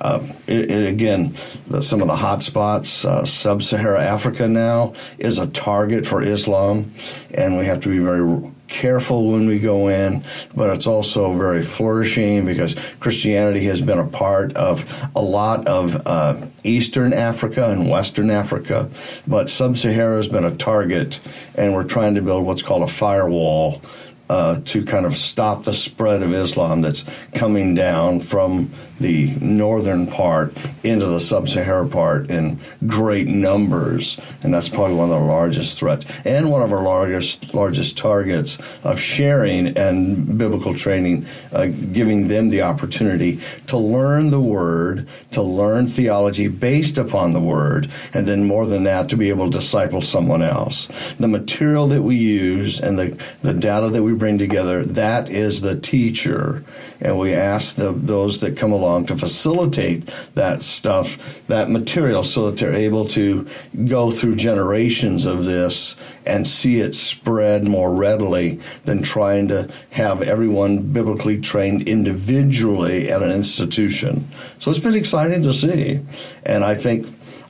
uh, 0.02 0.26
it, 0.48 0.70
it, 0.70 0.90
again, 0.90 1.36
the, 1.68 1.82
some 1.82 2.02
of 2.02 2.08
the 2.08 2.16
hot 2.16 2.44
spots, 2.44 3.06
uh, 3.06 3.26
Sub-Sahara 3.26 4.04
Africa 4.04 4.48
now 4.48 4.94
is 5.18 5.40
a 5.40 5.48
target 5.48 6.06
for 6.06 6.22
Islam, 6.22 6.92
and 7.34 7.58
we 7.58 7.66
have 7.66 7.80
to 7.82 7.90
be 7.90 8.00
very 8.00 8.52
careful 8.68 9.32
when 9.32 9.48
we 9.48 9.60
go 9.60 9.88
in, 9.88 10.24
but 10.56 10.76
it's 10.76 10.88
also 10.88 11.34
very 11.38 11.64
flourishing 11.64 12.46
because 12.46 12.76
Christianity 13.00 13.66
has 13.66 13.82
been 13.82 14.00
a 14.00 14.08
part 14.08 14.56
of 14.56 15.10
a 15.16 15.22
lot 15.22 15.68
of 15.68 16.06
uh, 16.06 16.48
Eastern 16.64 17.14
Africa 17.14 17.70
and 17.70 17.90
Western 17.90 18.30
Africa, 18.30 18.90
but 19.28 19.50
Sub 19.50 19.78
Sahara 19.78 20.18
has 20.18 20.28
been 20.28 20.46
a 20.46 20.56
target, 20.56 21.20
and 21.56 21.74
we're 21.74 21.84
trying 21.84 22.16
to 22.16 22.22
build 22.22 22.46
what's 22.46 22.62
called 22.62 22.84
a 22.84 22.92
firewall. 22.92 23.82
Uh, 24.28 24.60
to 24.66 24.84
kind 24.84 25.06
of 25.06 25.16
stop 25.16 25.66
the 25.66 25.74
spread 25.74 26.24
of 26.24 26.34
Islam 26.34 26.82
that's 26.82 27.06
coming 27.34 27.76
down 27.76 28.20
from 28.20 28.72
the 29.00 29.36
northern 29.42 30.08
part 30.08 30.54
into 30.84 31.06
the 31.06 31.20
sub-Saharan 31.20 31.90
part 31.90 32.30
in 32.30 32.60
great 32.88 33.28
numbers, 33.28 34.20
and 34.42 34.54
that's 34.54 34.70
probably 34.70 34.96
one 34.96 35.12
of 35.12 35.20
the 35.20 35.26
largest 35.26 35.78
threats 35.80 36.06
and 36.24 36.50
one 36.50 36.62
of 36.62 36.72
our 36.72 36.84
largest 36.84 37.54
largest 37.54 37.98
targets 37.98 38.58
of 38.84 39.00
sharing 39.00 39.76
and 39.78 40.38
biblical 40.38 40.74
training, 40.74 41.26
uh, 41.52 41.66
giving 41.66 42.28
them 42.28 42.50
the 42.50 42.62
opportunity 42.62 43.40
to 43.68 43.78
learn 43.78 44.30
the 44.30 44.40
Word, 44.40 45.08
to 45.32 45.42
learn 45.42 45.88
theology 45.88 46.48
based 46.48 46.98
upon 46.98 47.34
the 47.34 47.42
Word, 47.42 47.90
and 48.14 48.28
then 48.28 48.46
more 48.46 48.66
than 48.66 48.84
that, 48.84 49.10
to 49.10 49.18
be 49.18 49.30
able 49.30 49.50
to 49.52 49.58
disciple 49.58 50.02
someone 50.02 50.42
else. 50.42 50.88
The 51.20 51.28
material 51.28 51.88
that 51.90 52.04
we 52.04 52.16
use 52.16 52.80
and 52.80 52.98
the 52.98 53.18
the 53.42 53.54
data 53.54 53.90
that 53.90 54.04
we 54.04 54.14
bring 54.14 54.38
together, 54.38 54.84
that 54.86 55.30
is 55.30 55.62
the 55.62 55.78
teacher, 55.80 56.64
and 57.02 57.20
we 57.20 57.34
ask 57.34 57.76
the, 57.76 57.92
those 57.92 58.40
that 58.40 58.56
come 58.56 58.72
along 58.72 58.85
along 58.86 59.08
to 59.08 59.18
facilitate 59.18 60.06
that 60.36 60.62
stuff, 60.62 61.46
that 61.48 61.70
material, 61.70 62.24
so 62.24 62.50
that 62.50 62.60
they're 62.60 62.74
able 62.74 63.06
to 63.06 63.48
go 63.86 64.12
through 64.12 64.36
generations 64.36 65.26
of 65.26 65.46
this 65.46 65.96
and 66.26 66.48
see 66.48 66.80
it 66.80 66.94
spread 66.94 67.68
more 67.68 67.94
readily 67.94 68.60
than 68.86 69.02
trying 69.02 69.48
to 69.48 69.70
have 69.92 70.22
everyone 70.22 70.80
biblically 70.94 71.40
trained 71.42 71.88
individually 71.88 73.10
at 73.12 73.22
an 73.22 73.32
institution. 73.32 74.28
So 74.60 74.72
it's 74.72 74.80
been 74.80 74.96
exciting 74.96 75.44
to 75.44 75.54
see. 75.54 76.00
And 76.46 76.64
I 76.64 76.76
think 76.76 77.08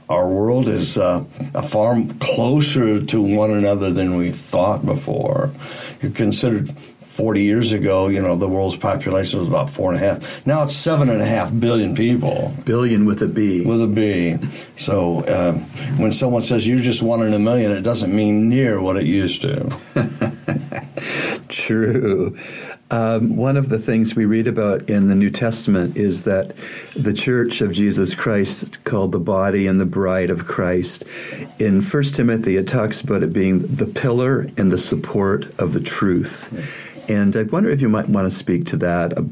our 0.07 0.27
world 0.27 0.67
is 0.67 0.97
uh, 0.97 1.23
far 1.67 1.97
closer 2.19 3.03
to 3.03 3.21
one 3.21 3.51
another 3.51 3.91
than 3.91 4.15
we 4.17 4.31
thought 4.31 4.85
before. 4.85 5.51
You 6.01 6.11
considered 6.11 6.69
40 7.15 7.43
years 7.43 7.71
ago, 7.71 8.09
you 8.09 8.21
know, 8.21 8.35
the 8.35 8.49
world's 8.49 8.75
population 8.75 9.39
was 9.39 9.47
about 9.47 9.69
four 9.69 9.93
and 9.93 10.03
a 10.03 10.05
half. 10.05 10.45
Now 10.45 10.63
it's 10.63 10.75
seven 10.75 11.07
and 11.07 11.21
a 11.21 11.25
half 11.25 11.57
billion 11.57 11.95
people. 11.95 12.51
Billion 12.65 13.05
with 13.05 13.21
a 13.21 13.29
B. 13.29 13.65
With 13.65 13.81
a 13.81 13.87
B. 13.87 14.35
So 14.75 15.21
uh, 15.21 15.53
when 15.95 16.11
someone 16.11 16.43
says 16.43 16.67
you're 16.67 16.81
just 16.81 17.01
one 17.01 17.21
in 17.21 17.33
a 17.33 17.39
million, 17.39 17.71
it 17.71 17.83
doesn't 17.83 18.13
mean 18.13 18.49
near 18.49 18.81
what 18.81 18.97
it 18.97 19.05
used 19.05 19.43
to. 19.43 19.79
True. 21.47 22.37
Um, 22.91 23.37
one 23.37 23.55
of 23.55 23.69
the 23.69 23.79
things 23.79 24.13
we 24.13 24.25
read 24.25 24.45
about 24.45 24.89
in 24.89 25.07
the 25.07 25.15
New 25.15 25.29
Testament 25.29 25.95
is 25.95 26.23
that 26.23 26.53
the 26.97 27.13
Church 27.13 27.61
of 27.61 27.71
Jesus 27.71 28.13
Christ, 28.13 28.83
called 28.83 29.13
the 29.13 29.19
body 29.19 29.67
and 29.67 29.79
the 29.79 29.85
bride 29.85 30.29
of 30.29 30.45
Christ, 30.45 31.05
in 31.59 31.81
1 31.81 32.03
Timothy, 32.03 32.57
it 32.57 32.67
talks 32.67 32.99
about 32.99 33.23
it 33.23 33.31
being 33.31 33.59
the 33.59 33.87
pillar 33.87 34.49
and 34.57 34.69
the 34.69 34.77
support 34.77 35.45
of 35.57 35.71
the 35.71 35.79
truth. 35.79 36.84
And 37.07 37.35
I 37.35 37.43
wonder 37.43 37.69
if 37.69 37.81
you 37.81 37.89
might 37.89 38.09
want 38.09 38.29
to 38.29 38.35
speak 38.35 38.65
to 38.67 38.77
that 38.77 39.17
uh, 39.17 39.23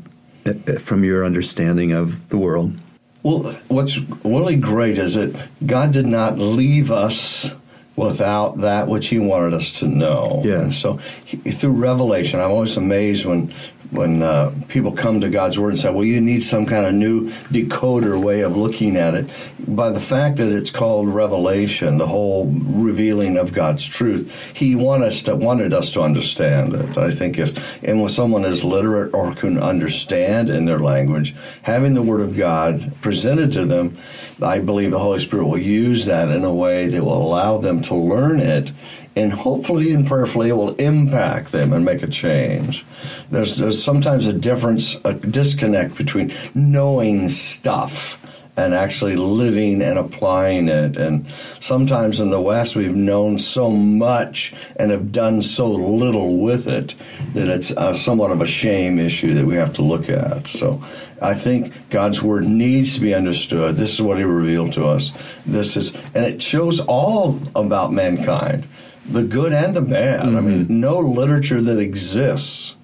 uh, 0.46 0.80
from 0.80 1.04
your 1.04 1.26
understanding 1.26 1.92
of 1.92 2.30
the 2.30 2.38
world. 2.38 2.76
Well, 3.24 3.54
what's 3.70 3.98
really 4.26 4.58
great 4.58 4.98
is 4.98 5.16
that 5.16 5.48
God 5.66 5.94
did 5.94 6.06
not 6.06 6.38
leave 6.38 6.92
us 6.92 7.56
without 7.96 8.58
that 8.58 8.88
which 8.88 9.08
He 9.08 9.20
wanted 9.20 9.54
us 9.54 9.80
to 9.80 9.88
know. 9.88 10.42
Yeah. 10.44 10.62
And 10.62 10.74
so, 10.74 10.98
he, 11.26 11.38
through 11.38 11.74
revelation, 11.74 12.40
I'm 12.40 12.52
always 12.52 12.78
amazed 12.78 13.26
when 13.26 13.54
when 13.94 14.24
uh, 14.24 14.52
people 14.70 14.92
come 14.92 15.22
to 15.22 15.30
God's 15.30 15.60
Word 15.60 15.70
and 15.70 15.80
say, 15.80 15.92
well, 15.92 16.04
you 16.04 16.20
need 16.20 16.44
some 16.44 16.66
kind 16.66 16.86
of 16.86 16.94
new 16.94 17.30
decoder 17.52 18.22
way 18.22 18.42
of 18.42 18.58
looking 18.58 18.98
at 18.98 19.14
it. 19.14 19.28
By 19.68 19.92
the 19.92 20.00
fact 20.00 20.38
that 20.38 20.52
it's 20.52 20.72
called 20.72 21.08
revelation, 21.08 22.00
the 22.00 22.08
whole 22.08 22.48
revealing 22.48 23.38
of 23.38 23.54
God's 23.54 23.86
truth, 23.86 24.52
He 24.56 24.76
want 24.76 25.04
us 25.04 25.22
to, 25.24 25.36
wanted 25.36 25.74
us 25.74 25.92
to 25.92 26.02
understand 26.02 26.74
it. 26.74 26.98
I 26.98 27.12
think 27.12 27.38
if, 27.38 27.84
and 27.84 28.02
when 28.02 28.10
someone 28.10 28.46
is 28.46 28.64
literate 28.64 29.14
or 29.14 29.36
can 29.36 29.60
understand 29.60 30.50
in 30.50 30.66
their 30.66 30.80
language, 30.80 31.36
having 31.62 31.94
the 31.94 32.02
Word 32.02 32.22
of 32.22 32.36
God 32.36 32.94
presented 33.02 33.52
to 33.54 33.66
them, 33.66 33.98
I 34.42 34.60
believe 34.60 34.92
the 34.92 35.00
Holy 35.00 35.20
Spirit 35.20 35.46
will 35.46 35.58
use 35.58 36.06
that 36.06 36.30
in 36.30 36.44
a 36.44 36.54
way 36.54 36.88
that 36.88 37.04
will 37.04 37.22
allow 37.22 37.58
them 37.58 37.82
to 37.84 37.96
learn 37.96 38.40
it 38.40 38.72
and 39.16 39.32
hopefully 39.32 39.94
and 39.94 40.08
prayerfully 40.08 40.50
it 40.50 40.54
will 40.54 40.76
impact 40.76 41.52
them 41.52 41.72
and 41.72 41.86
make 41.86 42.02
a 42.02 42.08
change. 42.08 42.86
There's, 43.30 43.58
there's 43.58 43.84
sometimes 43.84 44.28
a 44.28 44.34
difference, 44.34 44.96
a 45.06 45.14
disconnect 45.14 45.96
between 45.98 46.34
knowing 46.56 47.30
stuff 47.30 48.20
and 48.56 48.74
actually 48.74 49.16
living 49.16 49.82
and 49.82 49.98
applying 49.98 50.68
it. 50.68 50.96
And 50.96 51.28
sometimes 51.60 52.20
in 52.20 52.30
the 52.30 52.42
West, 52.42 52.76
we've 52.76 52.96
known 52.96 53.40
so 53.40 53.72
much 53.72 54.54
and 54.76 54.92
have 54.92 55.12
done 55.12 55.42
so 55.42 55.72
little 55.72 56.38
with 56.38 56.68
it 56.68 56.94
that 57.34 57.48
it's 57.48 57.72
uh, 57.72 57.96
somewhat 57.96 58.32
of 58.32 58.42
a 58.42 58.48
shame 58.48 59.00
issue 59.00 59.34
that 59.34 59.46
we 59.46 59.56
have 59.56 59.74
to 59.74 59.82
look 59.82 60.08
at. 60.08 60.48
So 60.48 60.84
I 61.24 61.34
think 61.34 61.90
God's 61.90 62.22
word 62.22 62.46
needs 62.46 62.96
to 62.96 63.02
be 63.02 63.14
understood. 63.14 63.76
This 63.76 63.94
is 63.94 64.02
what 64.02 64.18
He 64.18 64.24
revealed 64.24 64.74
to 64.74 64.86
us. 64.86 65.12
This 65.46 65.78
is, 65.78 65.96
and 66.14 66.26
it 66.26 66.42
shows 66.42 66.80
all 66.82 67.40
about 67.56 67.92
mankind 67.92 68.68
the 69.10 69.24
good 69.24 69.54
and 69.54 69.76
the 69.76 69.82
bad. 69.82 70.26
Mm-hmm. 70.26 70.38
I 70.38 70.42
mean, 70.42 70.66
mm-hmm. 70.66 70.80
no 70.80 71.00
literature 71.00 71.62
that 71.62 71.80
exists 71.80 72.76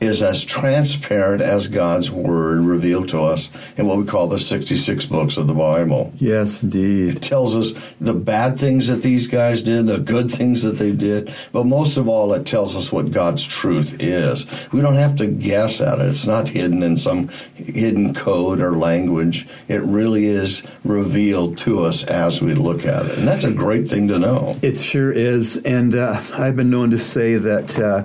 is 0.00 0.22
as 0.22 0.44
transparent 0.44 1.42
as 1.42 1.66
God's 1.68 2.10
Word 2.10 2.60
revealed 2.60 3.08
to 3.10 3.22
us 3.22 3.50
in 3.76 3.86
what 3.86 3.98
we 3.98 4.04
call 4.04 4.28
the 4.28 4.38
66 4.38 5.06
books 5.06 5.36
of 5.36 5.46
the 5.46 5.54
Bible. 5.54 6.12
Yes, 6.16 6.62
indeed. 6.62 7.16
It 7.16 7.22
tells 7.22 7.56
us 7.56 7.72
the 8.00 8.14
bad 8.14 8.58
things 8.58 8.86
that 8.86 9.02
these 9.02 9.26
guys 9.26 9.62
did, 9.62 9.86
the 9.86 9.98
good 9.98 10.30
things 10.30 10.62
that 10.62 10.78
they 10.78 10.92
did, 10.92 11.34
but 11.52 11.64
most 11.64 11.96
of 11.96 12.08
all, 12.08 12.32
it 12.32 12.46
tells 12.46 12.76
us 12.76 12.92
what 12.92 13.10
God's 13.10 13.44
truth 13.44 14.00
is. 14.00 14.46
We 14.72 14.80
don't 14.80 14.94
have 14.94 15.16
to 15.16 15.26
guess 15.26 15.80
at 15.80 15.98
it. 15.98 16.06
It's 16.06 16.26
not 16.26 16.48
hidden 16.48 16.82
in 16.82 16.96
some 16.96 17.28
hidden 17.54 18.14
code 18.14 18.60
or 18.60 18.72
language. 18.72 19.48
It 19.66 19.82
really 19.82 20.26
is 20.26 20.62
revealed 20.84 21.58
to 21.58 21.84
us 21.84 22.04
as 22.04 22.40
we 22.40 22.54
look 22.54 22.84
at 22.84 23.06
it. 23.06 23.18
And 23.18 23.26
that's 23.26 23.44
a 23.44 23.52
great 23.52 23.88
thing 23.88 24.08
to 24.08 24.18
know. 24.18 24.56
It 24.62 24.76
sure 24.76 25.12
is. 25.12 25.56
And 25.58 25.94
uh, 25.94 26.22
I've 26.32 26.56
been 26.56 26.70
known 26.70 26.90
to 26.90 26.98
say 26.98 27.36
that 27.36 27.78
uh, 27.78 28.04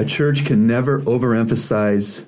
a 0.00 0.04
church 0.04 0.46
can 0.46 0.66
never 0.66 1.00
overemphasize 1.02 2.24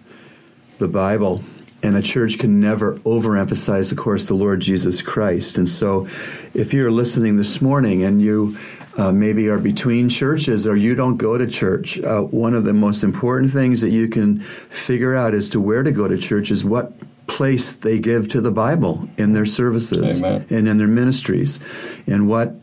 the 0.79 0.89
Bible. 0.89 1.43
And 1.83 1.97
a 1.97 2.03
church 2.03 2.39
can 2.39 2.61
never 2.61 2.95
overemphasize, 2.99 3.91
of 3.91 3.99
course, 3.99 4.29
the 4.29 4.35
Lord 4.35 4.61
Jesus 4.61 5.03
Christ. 5.03 5.59
And 5.59 5.69
so, 5.69 6.07
if 6.55 6.73
you're 6.73 6.93
listening 6.93 7.39
this 7.39 7.61
morning 7.61 8.05
and 8.05 8.23
you 8.23 8.57
uh, 8.97 9.11
maybe 9.11 9.49
are 9.49 9.59
between 9.59 10.09
churches 10.09 10.65
or 10.65 10.77
you 10.77 10.95
don't 10.95 11.17
go 11.17 11.37
to 11.37 11.47
church, 11.47 11.99
uh, 11.99 12.21
one 12.21 12.55
of 12.55 12.63
the 12.63 12.73
most 12.73 13.03
important 13.03 13.53
things 13.53 13.81
that 13.81 13.91
you 13.91 14.07
can 14.07 14.39
figure 14.41 15.17
out 15.17 15.35
as 15.35 15.49
to 15.49 15.61
where 15.61 15.83
to 15.83 15.91
go 15.91 16.07
to 16.07 16.17
church 16.17 16.53
is 16.53 16.65
what 16.65 16.93
place 17.27 17.73
they 17.73 17.99
give 17.99 18.29
to 18.29 18.41
the 18.41 18.53
Bible 18.53 19.09
in 19.17 19.33
their 19.33 19.47
services 19.47 20.23
Amen. 20.23 20.47
and 20.51 20.69
in 20.69 20.79
their 20.79 20.87
ministries, 20.87 21.59
and 22.07 22.29
what 22.29 22.55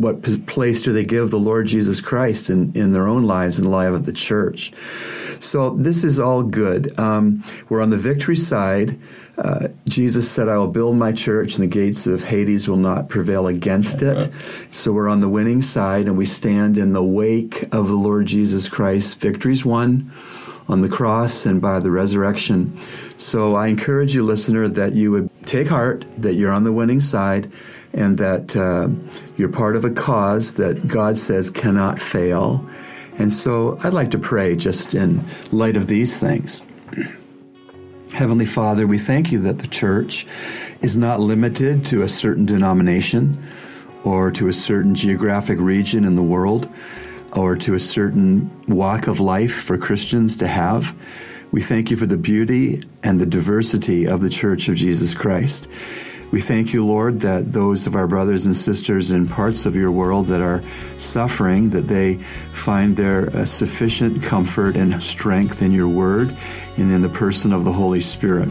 what 0.00 0.22
place 0.46 0.82
do 0.82 0.92
they 0.92 1.04
give 1.04 1.30
the 1.30 1.38
Lord 1.38 1.66
Jesus 1.66 2.00
Christ 2.00 2.50
in, 2.50 2.72
in 2.76 2.92
their 2.92 3.08
own 3.08 3.24
lives 3.24 3.58
and 3.58 3.66
the 3.66 3.70
life 3.70 3.92
of 3.92 4.06
the 4.06 4.12
church? 4.12 4.72
So 5.40 5.70
this 5.70 6.04
is 6.04 6.18
all 6.18 6.42
good. 6.42 6.98
Um, 6.98 7.42
we're 7.68 7.82
on 7.82 7.90
the 7.90 7.96
victory 7.96 8.36
side. 8.36 8.98
Uh, 9.36 9.68
Jesus 9.86 10.30
said, 10.30 10.48
I 10.48 10.56
will 10.58 10.68
build 10.68 10.96
my 10.96 11.12
church, 11.12 11.54
and 11.54 11.62
the 11.62 11.68
gates 11.68 12.06
of 12.06 12.24
Hades 12.24 12.68
will 12.68 12.76
not 12.76 13.08
prevail 13.08 13.46
against 13.46 14.02
it. 14.02 14.32
So 14.70 14.92
we're 14.92 15.08
on 15.08 15.20
the 15.20 15.28
winning 15.28 15.62
side, 15.62 16.06
and 16.06 16.16
we 16.16 16.26
stand 16.26 16.76
in 16.76 16.92
the 16.92 17.04
wake 17.04 17.62
of 17.72 17.86
the 17.86 17.94
Lord 17.94 18.26
Jesus 18.26 18.68
Christ. 18.68 19.20
Victory's 19.20 19.64
won 19.64 20.12
on 20.68 20.82
the 20.82 20.88
cross 20.88 21.46
and 21.46 21.60
by 21.60 21.78
the 21.78 21.90
resurrection. 21.90 22.78
So 23.16 23.54
I 23.54 23.68
encourage 23.68 24.14
you, 24.14 24.24
listener, 24.24 24.68
that 24.68 24.94
you 24.94 25.12
would 25.12 25.30
take 25.46 25.68
heart 25.68 26.04
that 26.18 26.34
you're 26.34 26.52
on 26.52 26.64
the 26.64 26.72
winning 26.72 27.00
side 27.00 27.50
and 27.92 28.18
that 28.18 28.56
uh, 28.56 28.88
you're 29.36 29.48
part 29.48 29.76
of 29.76 29.84
a 29.84 29.90
cause 29.90 30.54
that 30.54 30.86
God 30.86 31.18
says 31.18 31.50
cannot 31.50 31.98
fail. 31.98 32.68
And 33.18 33.32
so 33.32 33.78
I'd 33.82 33.92
like 33.92 34.12
to 34.12 34.18
pray 34.18 34.56
just 34.56 34.94
in 34.94 35.24
light 35.50 35.76
of 35.76 35.86
these 35.86 36.18
things. 36.18 36.62
Heavenly 38.12 38.46
Father, 38.46 38.86
we 38.86 38.98
thank 38.98 39.32
you 39.32 39.40
that 39.40 39.58
the 39.58 39.66
church 39.66 40.26
is 40.80 40.96
not 40.96 41.20
limited 41.20 41.84
to 41.86 42.02
a 42.02 42.08
certain 42.08 42.46
denomination 42.46 43.42
or 44.04 44.30
to 44.30 44.48
a 44.48 44.52
certain 44.52 44.94
geographic 44.94 45.58
region 45.58 46.04
in 46.04 46.16
the 46.16 46.22
world 46.22 46.72
or 47.36 47.56
to 47.56 47.74
a 47.74 47.80
certain 47.80 48.50
walk 48.66 49.06
of 49.06 49.20
life 49.20 49.54
for 49.54 49.76
Christians 49.76 50.36
to 50.36 50.46
have. 50.46 50.94
We 51.50 51.62
thank 51.62 51.90
you 51.90 51.96
for 51.96 52.06
the 52.06 52.16
beauty 52.16 52.84
and 53.02 53.20
the 53.20 53.26
diversity 53.26 54.06
of 54.06 54.20
the 54.20 54.30
Church 54.30 54.68
of 54.68 54.76
Jesus 54.76 55.14
Christ. 55.14 55.68
We 56.30 56.42
thank 56.42 56.74
you, 56.74 56.84
Lord, 56.84 57.20
that 57.20 57.54
those 57.54 57.86
of 57.86 57.94
our 57.94 58.06
brothers 58.06 58.44
and 58.44 58.54
sisters 58.54 59.10
in 59.10 59.28
parts 59.28 59.64
of 59.64 59.74
your 59.74 59.90
world 59.90 60.26
that 60.26 60.42
are 60.42 60.62
suffering, 60.98 61.70
that 61.70 61.88
they 61.88 62.16
find 62.52 62.96
their 62.96 63.34
uh, 63.34 63.46
sufficient 63.46 64.22
comfort 64.22 64.76
and 64.76 65.02
strength 65.02 65.62
in 65.62 65.72
your 65.72 65.88
word 65.88 66.36
and 66.76 66.92
in 66.92 67.00
the 67.00 67.08
person 67.08 67.50
of 67.50 67.64
the 67.64 67.72
Holy 67.72 68.02
Spirit. 68.02 68.50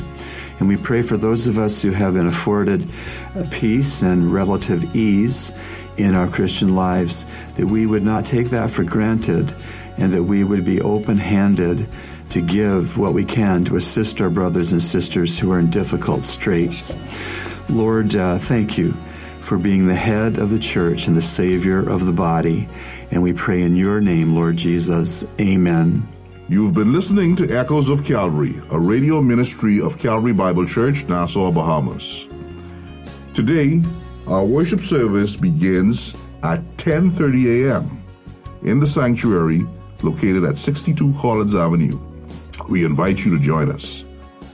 And 0.59 0.67
we 0.67 0.75
pray 0.75 1.03
for 1.03 1.17
those 1.17 1.45
of 1.45 1.59
us 1.59 1.83
who 1.83 1.91
have 1.91 2.15
been 2.15 2.25
afforded 2.25 2.89
uh, 3.35 3.45
peace 3.51 4.01
and 4.01 4.33
relative 4.33 4.95
ease 4.95 5.51
in 5.97 6.15
our 6.15 6.27
Christian 6.27 6.75
lives, 6.75 7.27
that 7.55 7.67
we 7.67 7.85
would 7.85 8.03
not 8.03 8.25
take 8.25 8.49
that 8.49 8.71
for 8.71 8.83
granted 8.83 9.55
and 9.97 10.11
that 10.13 10.23
we 10.23 10.43
would 10.43 10.65
be 10.65 10.81
open 10.81 11.17
handed 11.17 11.87
to 12.29 12.41
give 12.41 12.97
what 12.97 13.13
we 13.13 13.23
can 13.23 13.65
to 13.65 13.75
assist 13.75 14.19
our 14.19 14.31
brothers 14.31 14.71
and 14.71 14.81
sisters 14.81 15.37
who 15.37 15.51
are 15.51 15.59
in 15.59 15.69
difficult 15.69 16.25
straits. 16.25 16.95
Lord, 17.69 18.15
uh, 18.15 18.37
thank 18.37 18.77
you 18.77 18.93
for 19.41 19.57
being 19.57 19.87
the 19.87 19.95
head 19.95 20.37
of 20.37 20.49
the 20.49 20.59
church 20.59 21.07
and 21.07 21.15
the 21.15 21.21
Savior 21.21 21.79
of 21.89 22.05
the 22.05 22.11
body. 22.11 22.67
And 23.11 23.21
we 23.21 23.33
pray 23.33 23.61
in 23.61 23.75
your 23.75 23.99
name, 24.01 24.35
Lord 24.35 24.57
Jesus. 24.57 25.25
Amen. 25.39 26.07
You've 26.49 26.73
been 26.73 26.93
listening 26.93 27.35
to 27.37 27.57
Echoes 27.57 27.89
of 27.89 28.05
Calvary, 28.05 28.55
a 28.71 28.79
radio 28.79 29.21
ministry 29.21 29.81
of 29.81 29.99
Calvary 29.99 30.33
Bible 30.33 30.65
Church, 30.65 31.05
Nassau, 31.05 31.51
Bahamas. 31.51 32.27
Today, 33.33 33.81
our 34.27 34.45
worship 34.45 34.79
service 34.79 35.35
begins 35.35 36.15
at 36.43 36.61
10:30 36.77 37.67
a.m. 37.67 38.01
in 38.63 38.79
the 38.79 38.87
sanctuary 38.87 39.65
located 40.03 40.45
at 40.45 40.57
62 40.57 41.13
Collins 41.19 41.53
Avenue. 41.53 41.99
We 42.69 42.85
invite 42.85 43.25
you 43.25 43.31
to 43.31 43.39
join 43.39 43.69
us. 43.69 44.03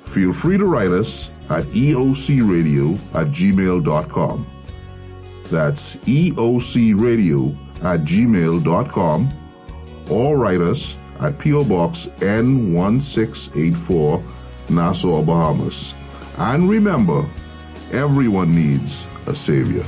Feel 0.05 0.33
free 0.33 0.57
to 0.57 0.65
write 0.65 0.91
us 0.91 1.29
at 1.53 1.65
eocradio 1.65 2.95
at 3.13 3.27
gmail.com. 3.27 4.47
That's 5.43 5.97
eocradio 5.97 7.55
at 7.83 7.99
gmail.com 8.01 9.29
or 10.09 10.37
write 10.37 10.61
us 10.61 10.97
at 11.19 11.37
P.O. 11.37 11.65
Box 11.65 12.07
N1684, 12.17 14.23
Nassau, 14.69 15.21
Bahamas. 15.21 15.93
And 16.37 16.69
remember, 16.69 17.29
everyone 17.91 18.55
needs 18.55 19.07
a 19.27 19.35
Savior. 19.35 19.83